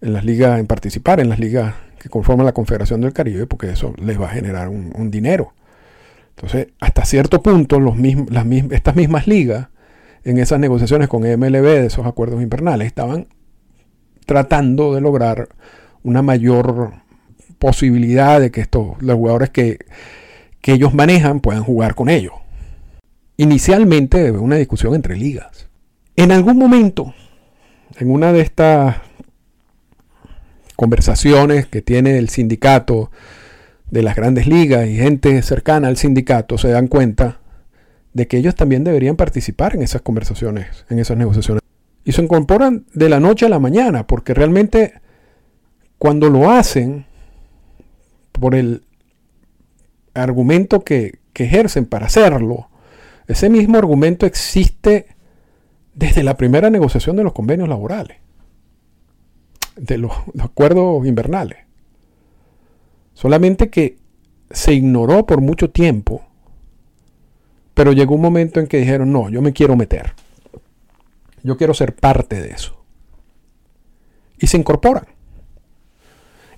en 0.00 0.12
las 0.12 0.24
ligas, 0.24 0.58
en 0.58 0.66
participar 0.66 1.20
en 1.20 1.28
las 1.28 1.38
ligas 1.38 1.76
que 2.00 2.08
conforman 2.08 2.46
la 2.46 2.52
Confederación 2.52 3.00
del 3.00 3.12
Caribe, 3.12 3.46
porque 3.46 3.70
eso 3.70 3.94
les 3.96 4.20
va 4.20 4.26
a 4.26 4.34
generar 4.34 4.68
un, 4.68 5.08
dinero. 5.12 5.54
Entonces, 6.30 6.66
hasta 6.80 7.04
cierto 7.04 7.42
punto, 7.42 7.78
las 7.78 8.46
estas 8.72 8.96
mismas 8.96 9.28
ligas, 9.28 9.68
en 10.24 10.38
esas 10.38 10.60
negociaciones 10.60 11.08
con 11.08 11.22
MLB 11.22 11.62
de 11.62 11.86
esos 11.86 12.06
acuerdos 12.06 12.42
invernales, 12.42 12.86
estaban 12.86 13.26
tratando 14.26 14.94
de 14.94 15.00
lograr 15.00 15.48
una 16.02 16.22
mayor 16.22 16.92
posibilidad 17.58 18.40
de 18.40 18.50
que 18.50 18.60
estos, 18.60 19.00
los 19.00 19.16
jugadores 19.16 19.50
que, 19.50 19.78
que 20.60 20.72
ellos 20.72 20.94
manejan 20.94 21.40
puedan 21.40 21.64
jugar 21.64 21.94
con 21.94 22.08
ellos. 22.08 22.34
Inicialmente 23.36 24.30
una 24.30 24.56
discusión 24.56 24.94
entre 24.94 25.16
ligas. 25.16 25.68
En 26.16 26.32
algún 26.32 26.58
momento, 26.58 27.14
en 27.98 28.10
una 28.10 28.32
de 28.32 28.40
estas 28.40 28.96
conversaciones 30.76 31.66
que 31.66 31.82
tiene 31.82 32.18
el 32.18 32.28
sindicato 32.28 33.10
de 33.90 34.02
las 34.02 34.16
grandes 34.16 34.46
ligas 34.46 34.88
y 34.88 34.96
gente 34.96 35.42
cercana 35.42 35.88
al 35.88 35.96
sindicato 35.96 36.58
se 36.58 36.68
dan 36.68 36.88
cuenta 36.88 37.41
de 38.12 38.26
que 38.26 38.36
ellos 38.36 38.54
también 38.54 38.84
deberían 38.84 39.16
participar 39.16 39.74
en 39.74 39.82
esas 39.82 40.02
conversaciones, 40.02 40.84
en 40.90 40.98
esas 40.98 41.16
negociaciones. 41.16 41.62
Y 42.04 42.12
se 42.12 42.22
incorporan 42.22 42.84
de 42.94 43.08
la 43.08 43.20
noche 43.20 43.46
a 43.46 43.48
la 43.48 43.58
mañana, 43.58 44.06
porque 44.06 44.34
realmente 44.34 44.94
cuando 45.98 46.28
lo 46.28 46.50
hacen, 46.50 47.06
por 48.32 48.54
el 48.54 48.84
argumento 50.14 50.80
que, 50.80 51.20
que 51.32 51.44
ejercen 51.44 51.86
para 51.86 52.06
hacerlo, 52.06 52.68
ese 53.28 53.48
mismo 53.48 53.78
argumento 53.78 54.26
existe 54.26 55.06
desde 55.94 56.22
la 56.22 56.36
primera 56.36 56.70
negociación 56.70 57.16
de 57.16 57.24
los 57.24 57.32
convenios 57.32 57.68
laborales 57.68 58.22
de 59.76 59.98
los, 59.98 60.12
acuerdos 60.38 61.06
invernales. 61.06 61.58
Solamente 63.14 63.70
que 63.70 63.98
se 64.50 64.74
ignoró 64.74 65.26
por 65.26 65.40
mucho 65.40 65.70
tiempo, 65.70 66.22
pero 67.74 67.92
llegó 67.92 68.14
un 68.14 68.20
momento 68.20 68.60
en 68.60 68.66
que 68.66 68.78
dijeron, 68.78 69.12
no, 69.12 69.30
yo 69.30 69.42
me 69.42 69.52
quiero 69.52 69.76
meter. 69.76 70.12
Yo 71.42 71.56
quiero 71.56 71.74
ser 71.74 71.94
parte 71.94 72.40
de 72.40 72.50
eso. 72.50 72.76
Y 74.38 74.46
se 74.46 74.56
incorporan. 74.56 75.06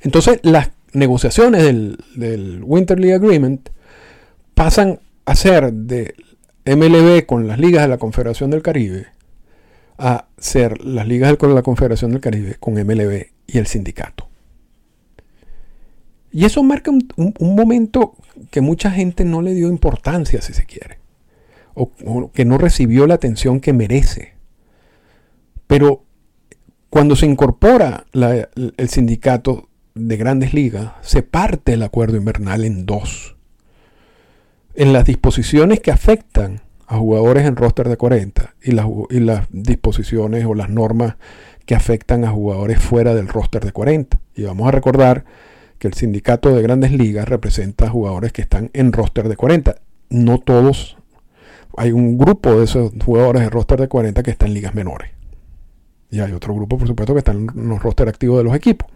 Entonces 0.01 0.41
las 0.43 0.71
negociaciones 0.93 1.63
del, 1.63 1.99
del 2.15 2.63
Winterly 2.65 3.13
Agreement 3.13 3.71
pasan 4.55 5.01
a 5.25 5.35
ser 5.35 5.73
de 5.73 6.15
MLB 6.67 7.27
con 7.27 7.47
las 7.47 7.59
ligas 7.59 7.83
de 7.83 7.89
la 7.89 7.99
Confederación 7.99 8.51
del 8.51 8.63
Caribe 8.63 9.07
a 9.99 10.27
ser 10.39 10.85
las 10.85 11.07
ligas 11.07 11.37
de 11.39 11.49
la 11.49 11.63
Confederación 11.63 12.13
del 12.13 12.21
Caribe 12.21 12.57
con 12.59 12.75
MLB 12.75 13.27
y 13.47 13.59
el 13.59 13.67
sindicato. 13.67 14.29
Y 16.33 16.45
eso 16.45 16.63
marca 16.63 16.91
un, 16.91 17.35
momento 17.39 18.15
que 18.51 18.61
mucha 18.61 18.91
gente 18.91 19.25
no 19.25 19.41
le 19.41 19.55
dio 19.55 19.69
importancia, 19.69 20.43
si 20.43 20.53
se 20.53 20.65
quiere, 20.65 20.99
o, 21.75 22.31
que 22.33 22.45
no 22.45 22.59
recibió 22.59 23.07
la 23.07 23.15
atención 23.15 23.61
que 23.61 23.73
merece. 23.73 24.35
Pero 25.67 26.05
cuando 26.91 27.17
se 27.17 27.27
incorpora 27.27 28.07
el 28.13 28.89
sindicato 28.89 29.69
de 29.95 30.17
grandes 30.17 30.55
ligas, 30.55 30.93
se 31.03 31.23
parte 31.23 31.75
el 31.75 31.83
acuerdo 31.83 32.17
invernal 32.17 32.65
en 32.65 32.87
dos. 32.87 33.37
En 34.75 34.93
las 34.93 35.05
disposiciones 35.05 35.81
que 35.81 35.91
afectan 35.91 36.63
a 36.87 36.99
jugadores 36.99 37.47
en 37.47 37.57
roster 37.57 37.89
de 37.89 37.97
40 37.97 38.55
y 38.63 38.73
las, 38.73 38.87
y 39.11 39.21
las 39.21 39.47
disposiciones 39.51 40.45
o 40.45 40.55
las 40.55 40.69
normas 40.69 41.17
que 41.67 41.75
afectan 41.75 42.25
a 42.25 42.31
jugadores 42.31 42.79
fuera 42.79 43.15
del 43.15 43.29
roster 43.29 43.65
de 43.65 43.73
40. 43.73 44.21
Y 44.35 44.43
vamos 44.43 44.69
a 44.69 44.73
recordar 44.73 45.25
que 45.79 45.89
el 45.89 45.95
sindicato 45.95 46.55
de 46.55 46.63
grandes 46.63 46.93
ligas 46.93 47.29
representa 47.29 47.87
a 47.87 47.91
jugadores 47.91 48.33
que 48.33 48.43
están 48.43 48.71
en 48.73 48.93
roster 48.93 49.29
de 49.29 49.37
40. 49.37 49.77
No 50.11 50.39
todos, 50.39 50.97
hay 51.77 51.93
un 51.93 52.17
grupo 52.19 52.59
de 52.59 52.65
esos 52.65 52.93
jugadores 53.05 53.43
en 53.43 53.51
roster 53.51 53.81
de 53.81 53.89
40 53.89 54.23
que 54.23 54.31
están 54.31 54.49
en 54.49 54.55
ligas 54.55 54.75
menores. 54.75 55.11
Y 56.11 56.21
hay 56.21 56.33
otro 56.33 56.55
grupo, 56.55 56.79
por 56.79 56.87
supuesto, 56.87 57.13
que 57.13 57.19
están 57.19 57.47
en 57.55 57.69
los 57.69 57.83
roster 57.83 58.09
activos 58.09 58.39
de 58.39 58.45
los 58.45 58.55
equipos. 58.55 58.89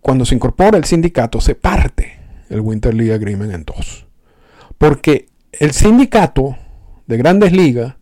Cuando 0.00 0.24
se 0.24 0.34
incorpora 0.34 0.78
el 0.78 0.84
sindicato, 0.84 1.40
se 1.40 1.54
parte 1.54 2.18
el 2.48 2.60
Winter 2.60 2.94
League 2.94 3.12
Agreement 3.12 3.52
en 3.52 3.64
dos. 3.64 4.06
Porque 4.78 5.28
el 5.52 5.72
sindicato 5.72 6.56
de 7.06 7.16
grandes 7.16 7.52
ligas 7.52 7.94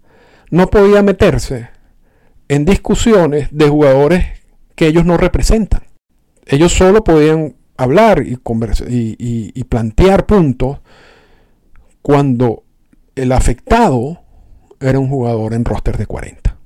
no 0.51 0.69
podía 0.69 1.03
meterse 1.03 1.69
en 2.49 2.65
discusiones 2.65 3.49
de 3.53 3.69
jugadores 3.69 4.27
que 4.75 4.87
ellos 4.87 5.05
no 5.05 5.17
representan. 5.17 5.83
Ellos 6.47 6.73
solo 6.73 7.05
podían 7.05 7.55
hablar 7.77 8.25
y, 8.27 8.39
y, 8.89 9.65
plantear 9.65 10.27
puntos 10.27 10.81
cuando 12.03 12.65
el 13.23 13.33
afectado 13.33 14.23
era 14.81 14.99
un 14.99 15.09
jugador 15.09 15.55
en 15.55 15.65
roster 15.65 15.97
de 15.99 16.07
40. 16.07 16.57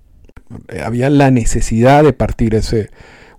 Había 0.84 1.10
la 1.10 1.30
necesidad 1.30 2.04
de 2.04 2.12
partir 2.12 2.54
ese 2.54 2.90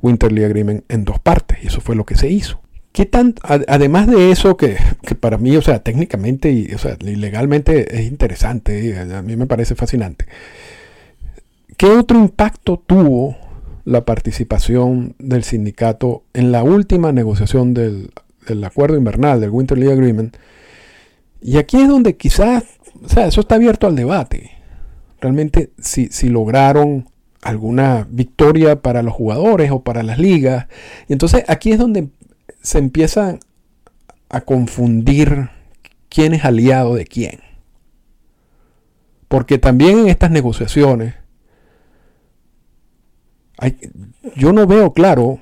Winter 0.02 0.32
League 0.32 0.46
Agreement 0.46 0.84
en 0.90 1.06
dos 1.06 1.20
partes 1.20 1.60
y 1.64 1.68
eso 1.68 1.82
fue 1.82 1.96
lo 1.96 2.06
que 2.06 2.16
se 2.16 2.30
hizo. 2.30 2.62
¿Qué 2.96 3.06
tan, 3.06 3.36
además 3.44 4.08
de 4.08 4.32
eso, 4.32 4.56
que, 4.56 4.78
para 5.20 5.38
mí, 5.38 5.58
o 5.58 5.62
sea, 5.62 5.80
técnicamente 5.80 6.50
y, 6.54 6.74
o 6.74 6.78
sea, 6.78 6.96
legalmente 7.02 7.94
es 7.94 8.08
interesante, 8.08 8.98
a 8.98 9.22
mí 9.22 9.36
me 9.36 9.48
parece 9.48 9.76
fascinante, 9.76 10.26
¿qué 11.76 11.88
otro 11.88 12.18
impacto 12.18 12.82
tuvo 12.88 13.36
la 13.84 14.06
participación 14.06 15.14
del 15.20 15.44
sindicato 15.44 16.24
en 16.34 16.54
la 16.54 16.64
última 16.64 17.12
negociación 17.12 17.74
del, 17.74 18.12
acuerdo 18.64 18.96
invernal, 18.96 19.42
del 19.42 19.50
Winter 19.50 19.78
League 19.78 19.94
Agreement? 19.94 20.38
Y 21.42 21.58
aquí 21.58 21.82
es 21.82 21.90
donde 21.90 22.16
quizás, 22.16 22.75
o 23.06 23.10
sea, 23.10 23.28
eso 23.28 23.42
está 23.42 23.56
abierto 23.56 23.88
al 23.88 23.96
debate. 23.96 24.52
Realmente, 25.22 25.72
si, 25.80 26.08
si 26.08 26.30
lograron 26.30 27.10
alguna 27.42 28.08
victoria 28.10 28.82
para 28.82 29.04
los 29.04 29.14
jugadores 29.14 29.72
o 29.72 29.84
para 29.84 30.04
las 30.04 30.18
ligas. 30.18 30.68
Y 31.08 31.14
entonces 31.14 31.44
aquí 31.48 31.72
es 31.72 31.80
donde 31.80 32.10
se 32.62 32.80
empieza 32.80 33.38
a 34.30 34.42
confundir 34.42 35.50
quién 36.10 36.34
es 36.34 36.44
aliado 36.44 36.96
de 36.96 37.06
quién. 37.06 37.40
Porque 39.28 39.58
también 39.58 40.00
en 40.00 40.08
estas 40.08 40.32
negociaciones, 40.32 41.14
yo 44.36 44.52
no 44.52 44.68
veo 44.68 44.94
claro 44.94 45.40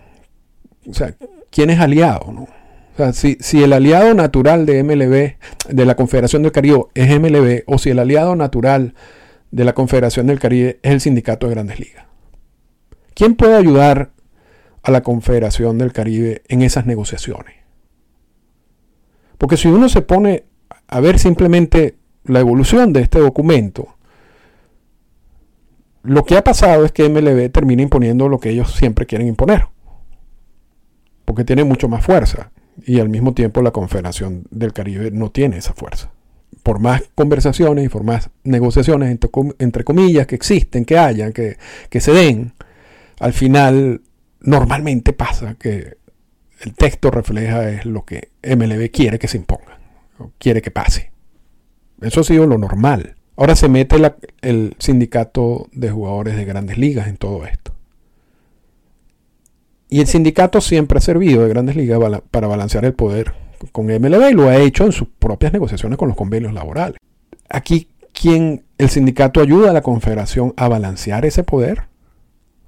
o 0.87 0.93
sea, 0.93 1.15
quién 1.49 1.69
es 1.69 1.79
aliado. 1.79 2.31
¿no? 2.31 2.47
O 2.93 2.97
sea, 2.97 3.13
si, 3.13 3.37
si, 3.39 3.63
el 3.63 3.73
aliado 3.73 4.13
natural 4.13 4.65
de 4.65 4.83
MLB, 4.83 5.73
de 5.73 5.85
la 5.85 5.95
Confederación 5.95 6.43
del 6.43 6.51
Caribe, 6.51 6.85
es 6.93 7.19
MLB, 7.19 7.63
o 7.65 7.77
si 7.77 7.89
el 7.89 7.99
aliado 7.99 8.35
natural 8.35 8.93
de 9.51 9.63
la 9.65 9.73
Confederación 9.73 10.27
del 10.27 10.39
Caribe 10.39 10.79
es 10.83 10.91
el 10.91 11.01
Sindicato 11.01 11.47
de 11.47 11.53
Grandes 11.53 11.79
Ligas. 11.79 12.05
¿Quién 13.15 13.35
puede 13.35 13.55
ayudar 13.55 14.13
a 14.83 14.91
la 14.91 15.01
Confederación 15.01 15.77
del 15.77 15.93
Caribe 15.93 16.43
en 16.49 16.61
esas 16.61 16.85
negociaciones. 16.85 17.55
Porque 19.37 19.57
si 19.57 19.69
uno 19.69 19.89
se 19.89 20.01
pone 20.01 20.43
a 20.87 20.99
ver 20.99 21.17
simplemente 21.17 21.95
la 22.25 22.41
evolución 22.41 22.93
de 22.93 23.01
este 23.01 23.19
documento, 23.19 23.95
lo 26.03 26.25
que 26.25 26.35
ha 26.35 26.43
pasado 26.43 26.83
es 26.83 26.91
que 26.91 27.07
MLB 27.07 27.49
termina 27.49 27.81
imponiendo 27.81 28.27
lo 28.27 28.39
que 28.39 28.49
ellos 28.49 28.73
siempre 28.73 29.05
quieren 29.05 29.27
imponer. 29.27 29.67
Porque 31.23 31.45
tiene 31.45 31.63
mucho 31.63 31.87
más 31.87 32.05
fuerza. 32.05 32.51
Y 32.85 32.99
al 32.99 33.09
mismo 33.09 33.33
tiempo 33.33 33.61
la 33.61 33.71
Confederación 33.71 34.45
del 34.49 34.73
Caribe 34.73 35.11
no 35.11 35.29
tiene 35.31 35.57
esa 35.57 35.73
fuerza. 35.73 36.11
Por 36.63 36.79
más 36.79 37.03
conversaciones 37.15 37.85
y 37.85 37.89
por 37.89 38.03
más 38.03 38.29
negociaciones, 38.43 39.17
entre, 39.59 39.83
comillas, 39.83 40.27
que 40.27 40.35
existen, 40.35 40.85
que 40.85 40.97
hayan, 40.97 41.33
que, 41.33 41.57
que 41.89 41.99
se 41.99 42.11
den, 42.11 42.53
al 43.19 43.33
final 43.33 44.01
normalmente 44.39 45.13
pasa 45.13 45.55
que 45.55 45.97
el 46.61 46.73
texto 46.73 47.11
refleja 47.11 47.69
es 47.69 47.85
lo 47.85 48.05
que 48.05 48.29
MLB 48.43 48.89
quiere 48.91 49.19
que 49.19 49.27
se 49.27 49.37
imponga, 49.37 49.79
o 50.19 50.31
quiere 50.37 50.61
que 50.61 50.71
pase. 50.71 51.11
Eso 52.01 52.21
ha 52.21 52.23
sido 52.23 52.45
lo 52.47 52.57
normal. 52.57 53.15
Ahora 53.35 53.55
se 53.55 53.67
mete 53.67 53.97
el 54.41 54.75
sindicato 54.79 55.67
de 55.71 55.89
jugadores 55.89 56.35
de 56.35 56.45
grandes 56.45 56.77
ligas 56.77 57.07
en 57.07 57.17
todo 57.17 57.45
esto. 57.45 57.72
Y 59.93 59.99
el 59.99 60.07
sindicato 60.07 60.59
siempre 60.59 60.97
ha 60.97 61.01
servido 61.01 61.43
de 61.43 61.49
grandes 61.49 61.75
ligas 61.75 61.99
para 62.31 62.47
balancear 62.47 62.83
el 62.83 62.95
poder 62.95 63.35
con 63.71 63.85
MLB 63.85 64.31
y 64.31 64.33
lo 64.33 64.49
ha 64.49 64.57
hecho 64.57 64.85
en 64.85 64.91
sus 64.91 65.07
propias 65.07 65.53
negociaciones 65.53 65.99
con 65.99 66.07
los 66.07 66.17
convenios 66.17 66.51
laborales. 66.51 66.97
Aquí, 67.47 67.89
¿quién, 68.11 68.63
el 68.79 68.89
sindicato 68.89 69.39
ayuda 69.39 69.69
a 69.69 69.73
la 69.73 69.83
confederación 69.83 70.51
a 70.57 70.67
balancear 70.67 71.27
ese 71.27 71.43
poder 71.43 71.83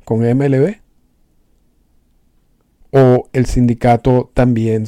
con 0.03 0.19
MLB? 0.19 0.75
o 2.91 3.27
el 3.33 3.47
sindicato 3.47 4.29
también 4.35 4.85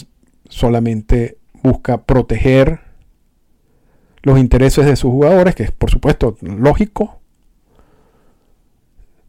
solamente 0.47 1.39
busca 1.63 2.03
proteger 2.03 2.81
los 4.21 4.37
intereses 4.37 4.85
de 4.85 4.95
sus 4.95 5.09
jugadores, 5.09 5.55
que 5.55 5.63
es 5.63 5.71
por 5.71 5.89
supuesto 5.89 6.37
lógico. 6.41 7.19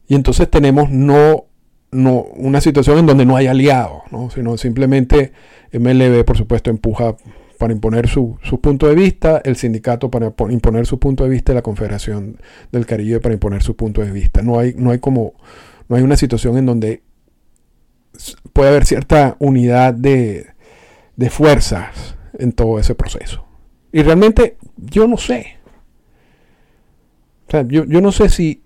Y 0.07 0.15
entonces 0.15 0.51
tenemos 0.51 0.91
no 0.91 1.48
no, 1.91 2.23
una 2.37 2.61
situación 2.61 2.99
en 2.99 3.07
donde 3.07 3.25
no 3.25 3.37
hay 3.37 3.47
aliados, 3.47 4.03
¿no? 4.11 4.31
sino 4.31 4.57
simplemente 4.57 5.33
MLB, 5.73 6.25
por 6.25 6.37
supuesto, 6.37 6.71
empuja 6.71 7.17
para 7.59 7.73
imponer 7.73 8.09
su, 8.09 8.39
su, 8.43 8.61
punto 8.61 8.87
de 8.87 8.95
vista, 8.95 9.41
el 9.45 9.57
sindicato 9.57 10.11
para 10.11 10.33
imponer 10.51 10.87
su 10.87 10.99
punto 10.99 11.25
de 11.25 11.31
vista 11.31 11.53
y 11.53 11.57
la 11.57 11.63
Confederación 11.63 12.41
del 12.71 12.87
Caribe 12.87 13.21
para 13.21 13.35
imponer 13.35 13.63
su 13.63 13.75
punto 13.75 14.01
de 14.01 14.13
vista. 14.13 14.43
No 14.43 14.59
hay, 14.61 14.75
no 14.77 14.93
hay 14.93 15.01
como, 15.01 15.35
no 15.89 15.97
hay 15.97 16.03
una 16.03 16.17
situación 16.17 16.57
en 16.57 16.67
donde 16.67 17.03
puede 18.53 18.71
haber 18.71 18.87
cierta 18.87 19.37
unidad 19.41 19.93
de, 19.93 20.47
de 21.17 21.31
fuerzas 21.31 22.17
en 22.39 22.53
todo 22.53 22.79
ese 22.79 22.95
proceso. 22.95 23.45
Y 23.93 24.03
realmente 24.03 24.57
yo 24.77 25.09
no 25.09 25.17
sé. 25.17 25.57
O 27.49 27.51
sea, 27.51 27.63
yo, 27.67 27.85
yo 27.85 28.01
no 28.01 28.13
sé 28.13 28.29
si, 28.29 28.63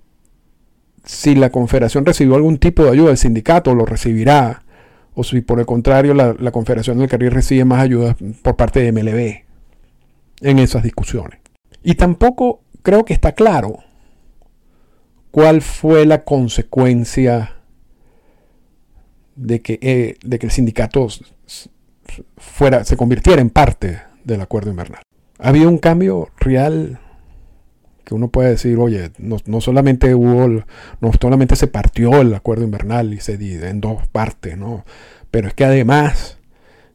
si 1.05 1.35
la 1.35 1.51
Confederación 1.51 2.07
recibió 2.07 2.37
algún 2.37 2.59
tipo 2.59 2.85
de 2.85 2.91
ayuda 2.91 3.09
del 3.09 3.19
sindicato, 3.19 3.75
lo 3.75 3.85
recibirá 3.85 4.63
o 5.15 5.25
si 5.25 5.41
por 5.43 5.61
el 5.61 5.67
contrario 5.67 6.15
la, 6.15 6.51
Confederación 6.53 6.99
del 6.99 7.09
Caribe 7.09 7.31
recibe 7.31 7.65
más 7.65 7.81
ayuda 7.81 8.17
por 8.43 8.57
parte 8.57 8.81
de 8.81 8.93
MLB 8.93 9.45
en 10.41 10.59
esas 10.59 10.83
discusiones. 10.83 11.41
Y 11.83 11.95
tampoco 11.97 12.63
creo 12.83 13.05
que 13.05 13.13
está 13.13 13.33
claro 13.33 13.79
cuál 15.31 15.63
fue 15.63 16.07
la 16.07 16.25
consecuencia 16.25 17.57
de 19.35 19.61
que, 19.61 19.79
eh, 19.83 20.17
de 20.25 20.39
que 20.39 20.47
el 20.47 20.53
sindicato 20.53 21.09
fuera, 22.37 22.85
se 22.85 22.97
convirtiera 22.97 23.41
en 23.41 23.51
parte 23.51 24.01
del 24.25 24.41
acuerdo 24.41 24.71
invernal. 24.71 25.03
Ha 25.39 25.49
habido 25.49 25.69
un 25.69 25.79
cambio 25.79 26.29
real 26.39 27.01
que 28.05 28.15
uno 28.15 28.29
puede 28.29 28.51
decir, 28.51 28.79
oye, 28.79 29.11
no, 29.19 29.61
solamente 29.61 30.15
hubo, 30.15 30.65
no 31.01 31.13
solamente 31.21 31.57
se 31.57 31.67
partió 31.67 32.21
el 32.21 32.35
acuerdo 32.35 32.65
invernal 32.65 33.15
y 33.15 33.21
se 33.21 33.37
divide 33.37 33.69
en 33.69 33.81
dos 33.81 34.07
partes, 34.09 34.59
¿no? 34.59 34.85
Pero 35.31 35.49
es 35.49 35.55
que 35.55 35.65
además 35.65 36.39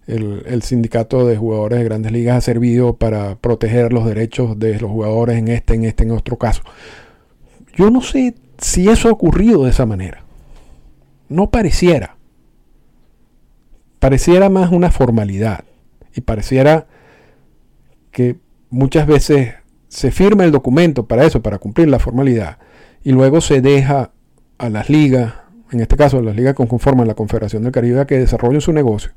el, 0.07 0.61
sindicato 0.63 1.25
de 1.25 1.37
jugadores 1.37 1.79
de 1.79 1.85
grandes 1.85 2.11
ligas 2.11 2.37
ha 2.37 2.41
servido 2.41 2.97
para 2.97 3.35
proteger 3.35 3.93
los 3.93 4.05
derechos 4.05 4.57
de 4.59 4.79
los 4.79 4.91
jugadores 4.91 5.37
en 5.37 5.47
este, 5.49 5.75
en 5.75 5.85
este, 5.85 6.03
en 6.03 6.11
otro 6.11 6.37
caso. 6.37 6.61
Yo 7.75 7.89
no 7.89 8.01
sé 8.01 8.35
si 8.57 8.89
eso 8.89 9.09
ha 9.09 9.11
ocurrido 9.11 9.63
de 9.63 9.71
esa 9.71 9.85
manera. 9.85 10.23
No 11.29 11.49
pareciera. 11.51 12.17
Pareciera 13.99 14.49
más 14.49 14.71
una 14.71 14.91
formalidad. 14.91 15.63
Y 16.15 16.21
pareciera 16.21 16.87
que 18.11 18.37
muchas 18.69 19.07
veces 19.07 19.55
se 19.97 20.11
firma 20.11 20.45
el 20.45 20.51
documento 20.51 21.07
para 21.07 21.25
eso, 21.25 21.41
para 21.41 21.57
cumplir 21.57 21.87
la 21.87 21.97
formalidad, 21.97 22.59
y 23.03 23.13
luego 23.13 23.41
se 23.41 23.61
deja 23.61 24.11
a 24.59 24.69
las 24.69 24.91
ligas, 24.91 25.33
en 25.71 25.79
este 25.79 25.97
caso 25.97 26.19
a 26.19 26.21
las 26.21 26.35
ligas 26.35 26.53
que 26.53 26.67
conforman 26.67 27.07
la 27.07 27.15
Confederación 27.15 27.63
del 27.63 27.71
Caribe, 27.71 28.05
que 28.05 28.19
desarrollen 28.19 28.61
su 28.61 28.73
negocio, 28.73 29.13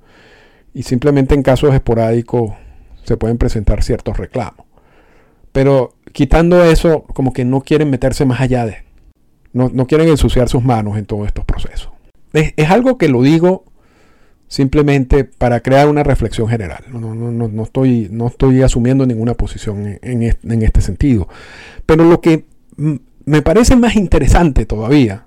y 0.73 0.85
simplemente 0.85 1.35
en 1.35 1.43
casos 1.43 1.75
esporádicos 1.75 2.53
se 3.05 3.19
pueden 3.19 3.37
presentar 3.37 3.83
ciertos 3.83 4.16
reclamos. 4.16 4.64
Pero 5.53 5.97
quitando 6.12 6.64
eso, 6.64 7.03
como 7.12 7.35
que 7.35 7.45
no 7.45 7.61
quieren 7.61 7.90
meterse 7.90 8.25
más 8.25 8.40
allá 8.40 8.64
de, 8.64 8.79
no, 9.53 9.87
quieren 9.87 10.09
ensuciar 10.09 10.49
sus 10.49 10.64
manos 10.64 10.97
en 10.97 11.05
todos 11.05 11.27
estos 11.27 11.45
procesos. 11.45 11.93
es 12.33 12.71
algo 12.71 12.97
que 12.97 13.11
lo 13.11 13.21
digo 13.21 13.64
simplemente 14.51 15.23
para 15.23 15.61
crear 15.61 15.89
una 15.89 16.03
reflexión 16.03 16.49
general. 16.49 16.85
No, 16.91 17.63
estoy, 17.63 18.09
no 18.11 18.27
estoy 18.27 18.63
asumiendo 18.63 19.07
ninguna 19.07 19.35
posición 19.35 20.01
en, 20.03 20.63
este 20.63 20.81
sentido. 20.81 21.29
Pero 21.87 22.05
lo 22.05 22.21
que 22.21 22.47
me 23.25 23.43
parece 23.43 23.77
más 23.77 23.95
interesante 23.95 24.67
todavía 24.67 25.25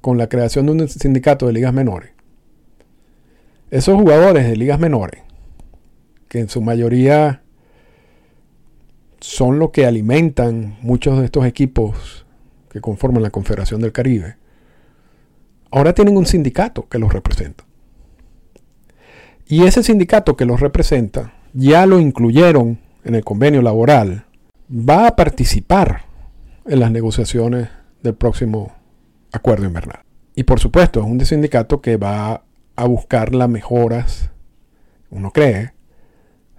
con 0.00 0.16
la 0.16 0.28
creación 0.28 0.66
de 0.66 0.72
un 0.72 0.88
sindicato 0.88 1.48
de 1.48 1.54
ligas 1.54 1.74
menores, 1.74 2.12
esos 3.72 3.96
jugadores 3.96 4.46
de 4.46 4.56
ligas 4.56 4.78
menores, 4.78 5.22
que 6.28 6.38
en 6.38 6.48
su 6.48 6.62
mayoría 6.62 7.42
son 9.18 9.58
los 9.58 9.70
que 9.70 9.86
alimentan 9.86 10.76
muchos 10.82 11.18
de 11.18 11.24
estos 11.24 11.46
equipos 11.46 12.26
que 12.70 12.80
conforman 12.80 13.24
la 13.24 13.30
Confederación 13.30 13.80
del 13.80 13.90
Caribe, 13.90 14.36
ahora 15.72 15.94
tienen 15.94 16.16
un 16.16 16.26
sindicato 16.26 16.88
que 16.88 17.00
los 17.00 17.12
representa. 17.12 17.64
Y 19.46 19.64
ese 19.64 19.82
sindicato 19.82 20.36
que 20.36 20.44
los 20.44 20.60
representa, 20.60 21.34
ya 21.52 21.86
lo 21.86 22.00
incluyeron 22.00 22.78
en 23.04 23.14
el 23.14 23.24
convenio 23.24 23.62
laboral, 23.62 24.24
va 24.70 25.08
a 25.08 25.16
participar 25.16 26.04
en 26.66 26.80
las 26.80 26.90
negociaciones 26.90 27.68
del 28.02 28.14
próximo 28.14 28.72
acuerdo 29.32 29.66
invernal. 29.66 30.00
Y 30.34 30.44
por 30.44 30.60
supuesto, 30.60 31.00
es 31.00 31.06
un 31.06 31.24
sindicato 31.24 31.80
que 31.80 31.96
va 31.96 32.44
a 32.76 32.86
buscar 32.86 33.34
las 33.34 33.48
mejoras, 33.48 34.30
uno 35.10 35.30
cree, 35.30 35.72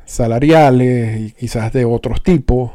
salariales 0.05 1.19
y 1.21 1.31
quizás 1.31 1.73
de 1.73 1.85
otros 1.85 2.21
tipos 2.21 2.71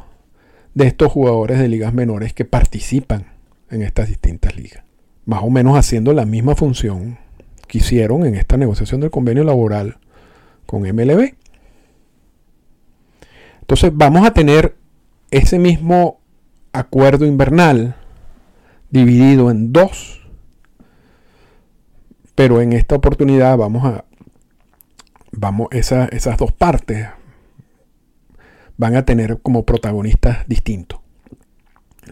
de 0.74 0.86
estos 0.86 1.12
jugadores 1.12 1.58
de 1.58 1.68
ligas 1.68 1.94
menores 1.94 2.32
que 2.32 2.44
participan 2.44 3.26
en 3.70 3.82
estas 3.82 4.08
distintas 4.08 4.56
ligas. 4.56 4.84
Más 5.24 5.42
o 5.42 5.50
menos 5.50 5.76
haciendo 5.76 6.12
la 6.12 6.24
misma 6.24 6.54
función 6.54 7.18
que 7.68 7.78
hicieron 7.78 8.26
en 8.26 8.34
esta 8.34 8.56
negociación 8.56 9.00
del 9.00 9.10
convenio 9.10 9.44
laboral 9.44 9.98
con 10.66 10.82
MLB. 10.82 11.34
Entonces 13.60 13.92
vamos 13.94 14.26
a 14.26 14.32
tener 14.32 14.76
ese 15.30 15.58
mismo 15.58 16.20
acuerdo 16.72 17.26
invernal 17.26 17.94
dividido 18.90 19.50
en 19.50 19.72
dos. 19.72 20.26
Pero 22.34 22.60
en 22.60 22.72
esta 22.72 22.94
oportunidad 22.94 23.56
vamos 23.56 23.84
a, 23.84 24.04
vamos, 25.32 25.68
esas 25.72 26.36
dos 26.38 26.52
partes 26.52 27.08
van 28.76 28.96
a 28.96 29.04
tener 29.04 29.40
como 29.42 29.64
protagonistas 29.64 30.46
distintos. 30.46 31.00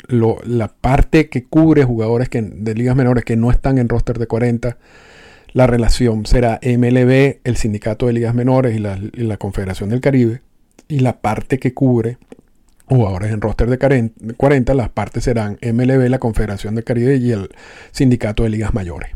la 0.08 0.68
parte 0.68 1.30
que 1.30 1.44
cubre 1.44 1.84
jugadores 1.84 2.28
que, 2.28 2.42
de 2.42 2.74
ligas 2.74 2.96
menores 2.96 3.24
que 3.24 3.36
no 3.36 3.50
están 3.50 3.78
en 3.78 3.88
roster 3.88 4.18
de 4.18 4.26
40 4.26 4.76
la 5.56 5.66
relación 5.66 6.26
será 6.26 6.60
MLB, 6.62 7.38
el 7.42 7.56
Sindicato 7.56 8.08
de 8.08 8.12
Ligas 8.12 8.34
Menores 8.34 8.76
y 8.76 8.78
la, 8.78 9.36
Confederación 9.38 9.88
del 9.88 10.02
Caribe. 10.02 10.42
Y 10.86 10.98
la 10.98 11.22
parte 11.22 11.58
que 11.58 11.72
cubre 11.72 12.18
jugadores 12.84 13.32
en 13.32 13.40
roster 13.40 13.70
de 13.70 13.78
40, 14.36 14.74
las 14.74 14.90
partes 14.90 15.24
serán 15.24 15.58
MLB, 15.62 16.10
la 16.10 16.18
Confederación 16.18 16.74
del 16.74 16.84
Caribe 16.84 17.16
y 17.16 17.30
el 17.32 17.48
Sindicato 17.90 18.42
de 18.42 18.50
Ligas 18.50 18.74
Mayores. 18.74 19.12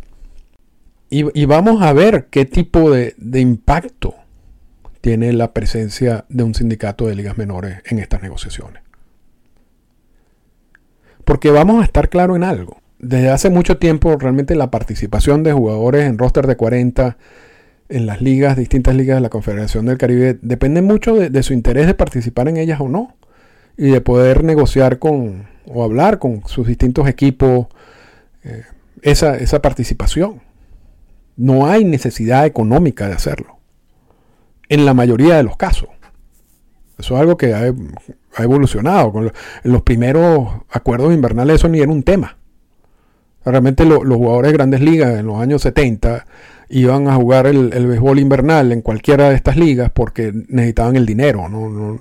Y, 1.10 1.44
vamos 1.44 1.82
a 1.82 1.92
ver 1.92 2.28
qué 2.30 2.46
tipo 2.46 2.90
de, 2.90 3.14
de, 3.18 3.40
impacto 3.40 4.14
tiene 5.02 5.34
la 5.34 5.52
presencia 5.52 6.24
de 6.30 6.42
un 6.42 6.54
sindicato 6.54 7.06
de 7.06 7.16
ligas 7.16 7.36
menores 7.36 7.82
en 7.84 7.98
estas 7.98 8.22
negociaciones. 8.22 8.82
Porque 11.26 11.50
vamos 11.50 11.82
a 11.82 11.84
estar 11.84 12.08
claro 12.08 12.34
en 12.34 12.44
algo 12.44 12.79
desde 13.00 13.30
hace 13.30 13.50
mucho 13.50 13.78
tiempo 13.78 14.16
realmente 14.18 14.54
la 14.54 14.70
participación 14.70 15.42
de 15.42 15.52
jugadores 15.52 16.04
en 16.04 16.18
roster 16.18 16.46
de 16.46 16.56
40 16.56 17.16
en 17.88 18.06
las 18.06 18.22
ligas, 18.22 18.56
distintas 18.56 18.94
ligas 18.94 19.16
de 19.16 19.20
la 19.20 19.30
Confederación 19.30 19.86
del 19.86 19.98
Caribe, 19.98 20.38
depende 20.42 20.80
mucho 20.80 21.16
de, 21.16 21.42
su 21.42 21.52
interés 21.52 21.86
de 21.86 21.94
participar 21.94 22.48
en 22.48 22.56
ellas 22.56 22.80
o 22.80 22.88
no. 22.88 23.16
Y 23.76 23.90
de 23.90 24.00
poder 24.00 24.44
negociar 24.44 24.98
con 24.98 25.48
o 25.66 25.82
hablar 25.82 26.18
con 26.18 26.46
sus 26.46 26.66
distintos 26.66 27.08
equipos 27.08 27.66
eh, 28.44 28.64
esa, 29.02 29.36
esa 29.36 29.62
participación. 29.62 30.42
No 31.36 31.66
hay 31.66 31.84
necesidad 31.84 32.44
económica 32.44 33.08
de 33.08 33.14
hacerlo. 33.14 33.58
En 34.68 34.84
la 34.84 34.92
mayoría 34.92 35.36
de 35.36 35.42
los 35.42 35.56
casos. 35.56 35.88
Eso 36.98 37.14
es 37.14 37.20
algo 37.20 37.38
que 37.38 37.54
ha, 37.54 37.72
evolucionado. 38.42 39.10
Con 39.12 39.24
en 39.26 39.72
los 39.72 39.82
primeros 39.82 40.48
acuerdos 40.68 41.14
invernales 41.14 41.56
eso 41.56 41.68
ni 41.68 41.80
era 41.80 41.90
un 41.90 42.02
tema. 42.02 42.36
Realmente 43.44 43.84
los 43.84 44.02
jugadores 44.02 44.52
de 44.52 44.56
grandes 44.56 44.80
ligas 44.80 45.18
en 45.18 45.26
los 45.26 45.40
años 45.40 45.62
70 45.62 46.26
iban 46.68 47.08
a 47.08 47.16
jugar 47.16 47.46
el, 47.46 47.70
béisbol 47.70 48.18
invernal 48.18 48.72
en 48.72 48.82
cualquiera 48.82 49.30
de 49.30 49.34
estas 49.34 49.56
ligas 49.56 49.90
porque 49.92 50.32
necesitaban 50.48 50.96
el 50.96 51.06
dinero. 51.06 51.48
¿no? 51.48 52.00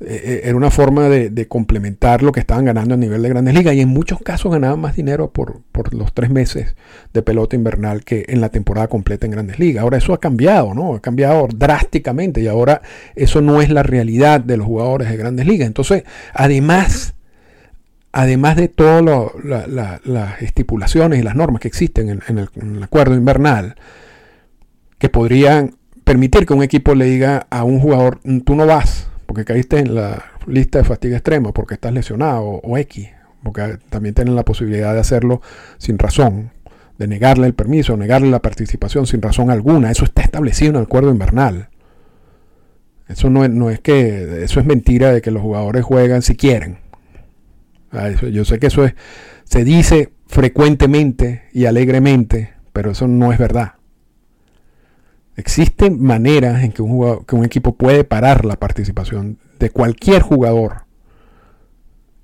Eh, 0.00 0.20
eh, 0.24 0.40
era 0.44 0.56
una 0.56 0.70
forma 0.70 1.08
de, 1.08 1.48
complementar 1.48 2.22
lo 2.22 2.32
que 2.32 2.40
estaban 2.40 2.64
ganando 2.64 2.94
a 2.94 2.96
nivel 2.96 3.22
de 3.22 3.28
grandes 3.28 3.54
ligas 3.54 3.74
y 3.74 3.80
en 3.80 3.88
muchos 3.88 4.20
casos 4.20 4.52
ganaban 4.52 4.80
más 4.80 4.96
dinero 4.96 5.30
por, 5.30 5.62
por, 5.72 5.94
los 5.94 6.12
tres 6.12 6.30
meses 6.30 6.76
de 7.12 7.22
pelota 7.22 7.56
invernal 7.56 8.04
que 8.04 8.24
en 8.28 8.40
la 8.40 8.50
temporada 8.50 8.88
completa 8.88 9.26
en 9.26 9.32
grandes 9.32 9.58
ligas. 9.58 9.82
Ahora 9.82 9.98
eso 9.98 10.12
ha 10.12 10.20
cambiado, 10.20 10.74
¿no? 10.74 10.94
Ha 10.94 11.00
cambiado 11.00 11.48
drásticamente 11.54 12.42
y 12.42 12.48
ahora 12.48 12.82
eso 13.14 13.40
no 13.40 13.62
es 13.62 13.70
la 13.70 13.82
realidad 13.82 14.40
de 14.40 14.56
los 14.56 14.66
jugadores 14.66 15.08
de 15.08 15.16
grandes 15.16 15.46
ligas. 15.46 15.66
Entonces, 15.66 16.04
además 16.34 17.14
además 18.14 18.54
de 18.54 18.68
todas 18.68 19.04
las 19.42 20.40
estipulaciones 20.40 21.18
y 21.18 21.22
las 21.22 21.34
normas 21.34 21.60
que 21.60 21.66
existen 21.66 22.22
en, 22.28 22.38
el, 22.38 22.82
acuerdo 22.82 23.16
invernal, 23.16 23.74
que 24.98 25.08
podrían 25.08 25.74
permitir 26.04 26.46
que 26.46 26.54
un 26.54 26.62
equipo 26.62 26.94
le 26.94 27.06
diga 27.06 27.48
a 27.50 27.64
un 27.64 27.80
jugador, 27.80 28.20
tú 28.44 28.54
no 28.54 28.66
vas, 28.66 29.08
porque 29.26 29.44
caíste 29.44 29.80
en 29.80 29.96
la 29.96 30.26
lista 30.46 30.78
de 30.78 30.84
fatiga 30.84 31.16
extrema, 31.16 31.52
porque 31.52 31.74
estás 31.74 31.92
lesionado 31.92 32.44
o, 32.44 32.78
X, 32.78 33.08
porque 33.42 33.78
también 33.90 34.14
tienen 34.14 34.36
la 34.36 34.44
posibilidad 34.44 34.94
de 34.94 35.00
hacerlo 35.00 35.42
sin 35.78 35.98
razón, 35.98 36.52
de 36.98 37.08
negarle 37.08 37.48
el 37.48 37.54
permiso, 37.54 37.96
negarle 37.96 38.30
la 38.30 38.40
participación 38.40 39.08
sin 39.08 39.22
razón 39.22 39.50
alguna. 39.50 39.90
Eso 39.90 40.04
está 40.04 40.22
establecido 40.22 40.70
en 40.70 40.76
el 40.76 40.82
acuerdo 40.84 41.10
invernal. 41.10 41.68
Eso 43.08 43.28
no 43.28 43.42
es, 43.42 43.50
no 43.50 43.70
es 43.70 43.80
que, 43.80 44.44
eso 44.44 44.60
es 44.60 44.66
mentira 44.66 45.12
de 45.12 45.20
que 45.20 45.32
los 45.32 45.42
jugadores 45.42 45.84
juegan 45.84 46.22
si 46.22 46.36
quieren. 46.36 46.83
Yo 48.32 48.44
sé 48.44 48.58
que 48.58 48.66
eso 48.66 48.84
es, 48.84 48.94
se 49.44 49.64
dice 49.64 50.12
frecuentemente 50.26 51.44
y 51.52 51.66
alegremente, 51.66 52.54
pero 52.72 52.90
eso 52.90 53.06
no 53.08 53.32
es 53.32 53.38
verdad. 53.38 53.74
Existen 55.36 56.02
maneras 56.02 56.62
en 56.62 56.72
que 56.72 56.82
un, 56.82 57.24
que 57.24 57.34
un 57.34 57.44
equipo 57.44 57.76
puede 57.76 58.04
parar 58.04 58.44
la 58.44 58.56
participación 58.56 59.38
de 59.58 59.70
cualquier 59.70 60.22
jugador 60.22 60.84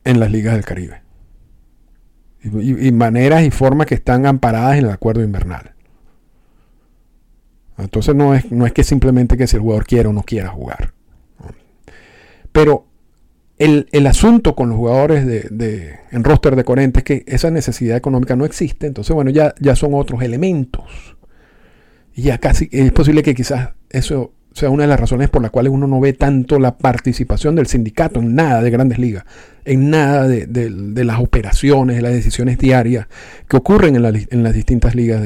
en 0.05 0.21
las 0.21 0.31
ligas 0.31 0.55
del 0.55 0.65
Caribe. 0.65 1.03
Y, 2.43 2.91
maneras 2.93 3.43
y 3.43 3.51
formas 3.51 3.87
que 3.87 3.95
están 3.95 4.27
amparadas 4.27 4.79
en 4.79 4.87
el 4.87 4.91
acuerdo 4.91 5.23
invernal. 5.23 5.75
Entonces 7.77 8.15
no 8.15 8.35
es, 8.35 8.51
no 8.51 8.65
es 8.65 8.73
que 8.73 8.83
simplemente 8.83 9.37
que 9.37 9.47
si 9.47 9.57
el 9.57 9.63
jugador 9.63 9.87
quiere 9.87 10.09
o 10.09 10.13
no 10.13 10.23
quiera 10.23 10.49
jugar. 10.49 10.95
Pero 12.53 12.87
el, 13.61 14.07
asunto 14.07 14.55
con 14.55 14.71
los 14.71 14.79
jugadores 14.79 15.27
de, 15.27 15.99
en 16.11 16.25
roster 16.25 16.57
de 16.57 16.65
40 16.65 17.01
es 17.01 17.05
que 17.05 17.25
esa 17.27 17.51
necesidad 17.51 17.97
económica 17.97 18.35
no 18.35 18.47
existe. 18.47 18.87
Entonces, 18.87 19.15
bueno, 19.15 19.31
ya, 19.31 19.55
ya 19.61 19.77
son 19.77 19.93
otros 19.93 20.23
elementos. 20.23 21.17
Y 22.15 22.23
ya 22.23 22.39
casi 22.39 22.71
es 22.73 22.91
posible 22.93 23.23
que 23.23 23.35
quizás 23.35 23.71
eso 23.91 24.33
sea 24.53 24.71
una 24.71 24.85
de 24.85 24.89
las 24.89 24.99
razones 24.99 25.29
por 25.29 25.43
las 25.43 25.51
cuales 25.51 25.73
uno 25.73 25.87
no 25.87 26.01
ve 26.01 26.15
tanto 26.15 26.59
la 26.59 26.79
participación 26.79 27.55
del 27.55 27.67
sindicato 27.67 28.21
en 28.21 28.35
nada 28.35 28.63
de 28.63 28.71
grandes 28.71 28.99
ligas, 28.99 29.25
en 29.67 29.91
nada 29.91 30.27
de, 30.27 31.05
las 31.05 31.21
operaciones, 31.21 31.97
de 31.97 32.03
las 32.03 32.13
decisiones 32.13 32.59
diarias 32.59 33.09
que 33.47 33.59
ocurren 33.59 33.95
en, 33.95 34.43
las 34.43 34.55
distintas 34.55 34.95
ligas 34.95 35.23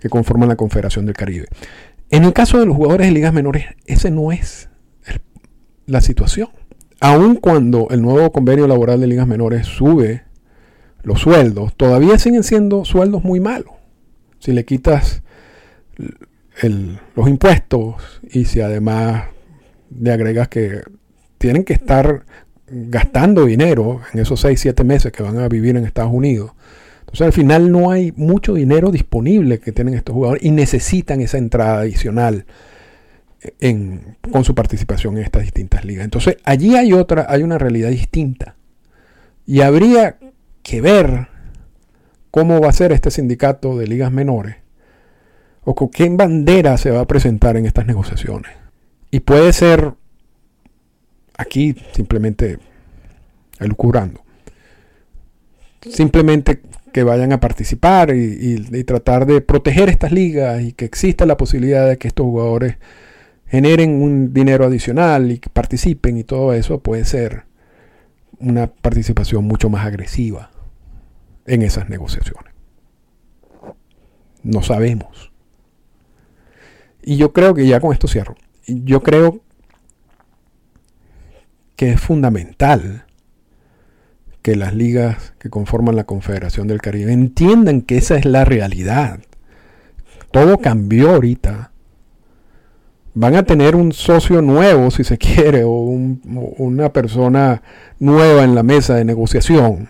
que 0.00 0.08
conforman 0.08 0.48
la 0.48 0.56
Confederación 0.56 1.04
del 1.04 1.14
Caribe. 1.14 1.46
En 2.08 2.24
el 2.24 2.32
caso 2.32 2.58
de 2.58 2.66
los 2.66 2.74
jugadores 2.74 3.06
de 3.06 3.12
ligas 3.12 3.34
menores, 3.34 3.66
ese 3.86 4.10
no 4.10 4.32
es 4.32 4.70
la 5.86 6.00
situación. 6.00 6.48
Aun 7.00 7.36
cuando 7.36 7.88
el 7.90 8.02
nuevo 8.02 8.30
convenio 8.30 8.66
laboral 8.66 9.00
de 9.00 9.06
ligas 9.06 9.26
menores 9.26 9.66
sube 9.66 10.24
los 11.02 11.20
sueldos, 11.20 11.74
todavía 11.74 12.18
siguen 12.18 12.44
siendo 12.44 12.84
sueldos 12.84 13.24
muy 13.24 13.40
malos. 13.40 13.72
Si 14.38 14.52
le 14.52 14.64
quitas 14.66 15.22
los 17.14 17.28
impuestos 17.28 18.20
y 18.30 18.44
si 18.44 18.60
además 18.60 19.24
le 19.98 20.12
agregas 20.12 20.48
que 20.48 20.82
tienen 21.38 21.64
que 21.64 21.72
estar 21.72 22.24
gastando 22.66 23.46
dinero 23.46 24.02
en 24.12 24.20
esos 24.20 24.40
6, 24.40 24.60
7 24.60 24.84
meses 24.84 25.10
que 25.10 25.22
van 25.22 25.38
a 25.38 25.48
vivir 25.48 25.76
en 25.76 25.84
Estados 25.84 26.12
Unidos. 26.12 26.52
Entonces 27.00 27.22
al 27.22 27.32
final 27.32 27.72
no 27.72 27.90
hay 27.90 28.12
mucho 28.14 28.54
dinero 28.54 28.90
disponible 28.90 29.58
que 29.58 29.72
tienen 29.72 29.94
estos 29.94 30.14
jugadores 30.14 30.44
y 30.44 30.50
necesitan 30.50 31.20
esa 31.20 31.38
entrada 31.38 31.80
adicional 31.80 32.44
con 34.30 34.44
su 34.44 34.54
participación 34.54 35.16
en 35.16 35.24
estas 35.24 35.42
distintas 35.42 35.84
ligas. 35.84 36.04
Entonces 36.04 36.36
allí 36.44 36.76
hay 36.76 36.92
otra, 36.92 37.26
hay 37.28 37.42
una 37.42 37.58
realidad 37.58 37.90
distinta. 37.90 38.56
Y 39.46 39.62
habría 39.62 40.18
que 40.62 40.80
ver 40.80 41.28
cómo 42.30 42.60
va 42.60 42.68
a 42.68 42.72
ser 42.72 42.92
este 42.92 43.10
sindicato 43.10 43.76
de 43.76 43.86
ligas 43.86 44.12
menores 44.12 44.56
o 45.62 45.74
con 45.74 45.88
qué 45.88 46.08
bandera 46.08 46.76
se 46.78 46.90
va 46.90 47.00
a 47.00 47.06
presentar 47.06 47.56
en 47.56 47.66
estas 47.66 47.86
negociaciones. 47.86 48.52
Y 49.10 49.20
puede 49.20 49.52
ser 49.52 49.94
aquí 51.36 51.74
simplemente 51.92 52.58
elucubrando. 53.58 54.22
Simplemente 55.80 56.60
que 56.92 57.02
vayan 57.04 57.32
a 57.32 57.40
participar 57.40 58.14
y, 58.14 58.66
y, 58.72 58.84
tratar 58.84 59.24
de 59.24 59.40
proteger 59.40 59.88
estas 59.88 60.12
ligas 60.12 60.60
y 60.60 60.72
que 60.72 60.84
exista 60.84 61.24
la 61.24 61.36
posibilidad 61.36 61.88
de 61.88 61.96
que 61.96 62.08
estos 62.08 62.24
jugadores 62.24 62.76
generen 63.50 64.00
un 64.00 64.32
dinero 64.32 64.64
adicional 64.64 65.32
y 65.32 65.38
que 65.38 65.50
participen 65.50 66.16
y 66.16 66.24
todo 66.24 66.52
eso 66.52 66.80
puede 66.80 67.04
ser 67.04 67.44
una 68.38 68.68
participación 68.68 69.44
mucho 69.44 69.68
más 69.68 69.84
agresiva 69.84 70.50
en 71.46 71.62
esas 71.62 71.88
negociaciones. 71.88 72.54
No 74.42 74.62
sabemos. 74.62 75.32
Y 77.02 77.16
yo 77.16 77.32
creo 77.32 77.54
que 77.54 77.66
ya 77.66 77.80
con 77.80 77.92
esto 77.92 78.06
cierro. 78.06 78.36
Yo 78.66 79.02
creo 79.02 79.40
que 81.76 81.90
es 81.90 82.00
fundamental 82.00 83.04
que 84.42 84.54
las 84.54 84.74
ligas 84.74 85.34
que 85.38 85.50
conforman 85.50 85.96
la 85.96 86.04
Confederación 86.04 86.68
del 86.68 86.80
Caribe 86.80 87.12
entiendan 87.12 87.82
que 87.82 87.98
esa 87.98 88.16
es 88.16 88.24
la 88.24 88.44
realidad. 88.44 89.20
Todo 90.30 90.58
cambió 90.58 91.10
ahorita. 91.10 91.69
Van 93.14 93.34
a 93.34 93.42
tener 93.42 93.74
un 93.74 93.92
socio 93.92 94.40
nuevo, 94.40 94.90
si 94.90 95.04
se 95.04 95.18
quiere, 95.18 95.64
o, 95.64 95.70
una 95.70 96.92
persona 96.92 97.62
nueva 97.98 98.44
en 98.44 98.54
la 98.54 98.62
mesa 98.62 98.94
de 98.94 99.04
negociación. 99.04 99.88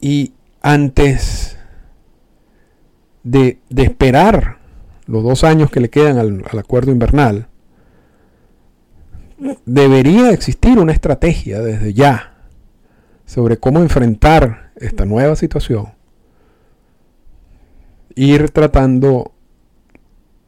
Y 0.00 0.32
antes 0.62 1.58
de, 3.22 3.58
esperar 3.76 4.58
los 5.06 5.22
dos 5.22 5.44
años 5.44 5.70
que 5.70 5.80
le 5.80 5.90
quedan 5.90 6.18
al, 6.18 6.58
acuerdo 6.58 6.90
invernal, 6.90 7.48
debería 9.64 10.30
existir 10.30 10.78
una 10.78 10.92
estrategia 10.92 11.60
desde 11.60 11.94
ya 11.94 12.34
sobre 13.24 13.58
cómo 13.58 13.80
enfrentar 13.80 14.72
esta 14.76 15.04
nueva 15.04 15.36
situación. 15.36 15.94
Ir 18.14 18.50
tratando 18.50 19.32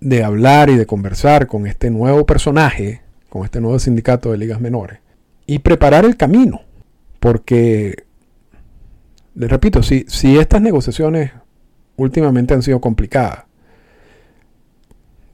de 0.03 0.25
hablar 0.25 0.69
y 0.69 0.77
de 0.77 0.85
conversar 0.85 1.47
con 1.47 1.67
este 1.69 1.89
nuevo 1.89 2.27
personaje, 2.27 3.03
con 3.29 3.45
este 3.45 3.61
nuevo 3.61 3.79
sindicato 3.79 4.33
de 4.33 4.39
ligas 4.39 4.61
menores, 4.61 4.99
y 5.47 5.61
preparar 5.61 6.05
el 6.05 6.17
camino. 6.17 6.63
Porque, 7.21 8.05
les 9.37 9.49
repito, 9.49 9.83
si, 9.83 10.05
si 10.09 10.39
estas 10.39 10.61
negociaciones 10.61 11.31
últimamente 11.97 12.53
han 12.53 12.63
sido 12.63 12.81
complicadas 12.81 13.45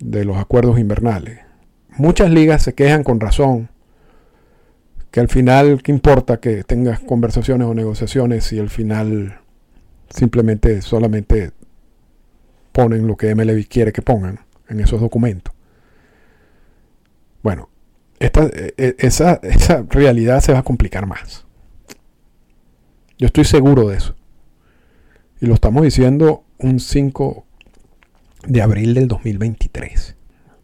de 0.00 0.26
los 0.26 0.36
acuerdos 0.36 0.78
invernales. 0.78 1.40
Muchas 1.96 2.30
ligas 2.30 2.62
se 2.62 2.74
quejan 2.74 3.04
con 3.04 3.20
razón 3.20 3.70
que 5.10 5.20
al 5.20 5.28
final, 5.28 5.82
¿qué 5.82 5.92
importa 5.92 6.40
que 6.40 6.62
tengas 6.62 7.00
conversaciones 7.00 7.66
o 7.66 7.74
negociaciones 7.74 8.44
si 8.44 8.58
al 8.58 8.68
final 8.68 9.40
simplemente 10.10 10.82
solamente 10.82 11.52
ponen 12.72 13.06
lo 13.06 13.16
que 13.16 13.34
MLB 13.34 13.66
quiere 13.66 13.92
que 13.92 14.02
pongan 14.02 14.40
en 14.68 14.80
esos 14.80 15.00
documentos? 15.00 15.54
Bueno, 17.42 17.68
esta, 18.18 18.46
e, 18.46 18.74
e, 18.76 18.96
esa, 18.98 19.40
esa 19.42 19.84
realidad 19.88 20.40
se 20.40 20.52
va 20.52 20.60
a 20.60 20.64
complicar 20.64 21.06
más. 21.06 21.46
Yo 23.18 23.26
estoy 23.26 23.44
seguro 23.44 23.88
de 23.88 23.96
eso. 23.96 24.14
Y 25.40 25.46
lo 25.46 25.54
estamos 25.54 25.82
diciendo 25.82 26.44
un 26.58 26.80
5 26.80 27.44
de 28.46 28.62
abril 28.62 28.94
del 28.94 29.08
2023. 29.08 30.16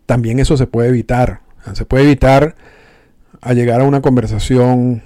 También 0.06 0.38
eso 0.38 0.56
se 0.56 0.66
puede 0.66 0.88
evitar. 0.88 1.40
Se 1.72 1.84
puede 1.84 2.04
evitar 2.04 2.56
a 3.40 3.52
llegar 3.52 3.80
a 3.80 3.84
una 3.84 4.02
conversación 4.02 5.02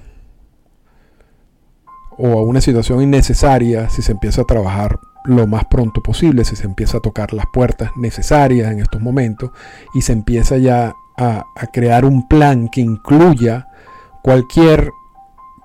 o 2.16 2.38
a 2.38 2.42
una 2.42 2.60
situación 2.60 3.02
innecesaria 3.02 3.88
si 3.90 4.02
se 4.02 4.12
empieza 4.12 4.42
a 4.42 4.46
trabajar 4.46 4.98
lo 5.28 5.46
más 5.46 5.66
pronto 5.66 6.02
posible, 6.02 6.44
si 6.44 6.56
se 6.56 6.64
empieza 6.64 6.98
a 6.98 7.00
tocar 7.00 7.34
las 7.34 7.44
puertas 7.52 7.90
necesarias 7.96 8.72
en 8.72 8.80
estos 8.80 9.02
momentos 9.02 9.50
y 9.92 10.00
se 10.00 10.12
empieza 10.12 10.56
ya 10.56 10.94
a, 11.18 11.44
crear 11.72 12.06
un 12.06 12.26
plan 12.28 12.68
que 12.68 12.80
incluya 12.80 13.68
cualquier, 14.22 14.90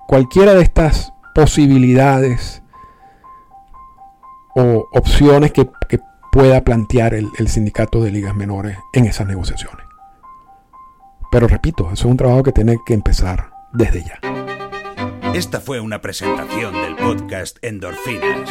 cualquiera 0.06 0.52
de 0.54 0.62
estas 0.62 1.14
posibilidades 1.34 2.62
o 4.54 4.86
opciones 4.92 5.52
que, 5.52 5.68
pueda 6.30 6.62
plantear 6.62 7.14
el, 7.14 7.28
el 7.38 7.46
sindicato 7.46 8.02
de 8.02 8.10
ligas 8.10 8.34
menores 8.34 8.76
en 8.92 9.04
esas 9.04 9.24
negociaciones. 9.28 9.86
Pero 11.30 11.46
repito, 11.46 11.84
eso 11.84 11.92
es 11.92 12.04
un 12.06 12.16
trabajo 12.16 12.42
que 12.42 12.50
tiene 12.50 12.76
que 12.84 12.92
empezar 12.92 13.50
desde 13.72 14.02
ya. 14.02 14.18
Esta 15.32 15.60
fue 15.60 15.78
una 15.78 16.00
presentación 16.00 16.72
del 16.74 16.96
podcast 16.96 17.58
Endorfinas. 17.62 18.50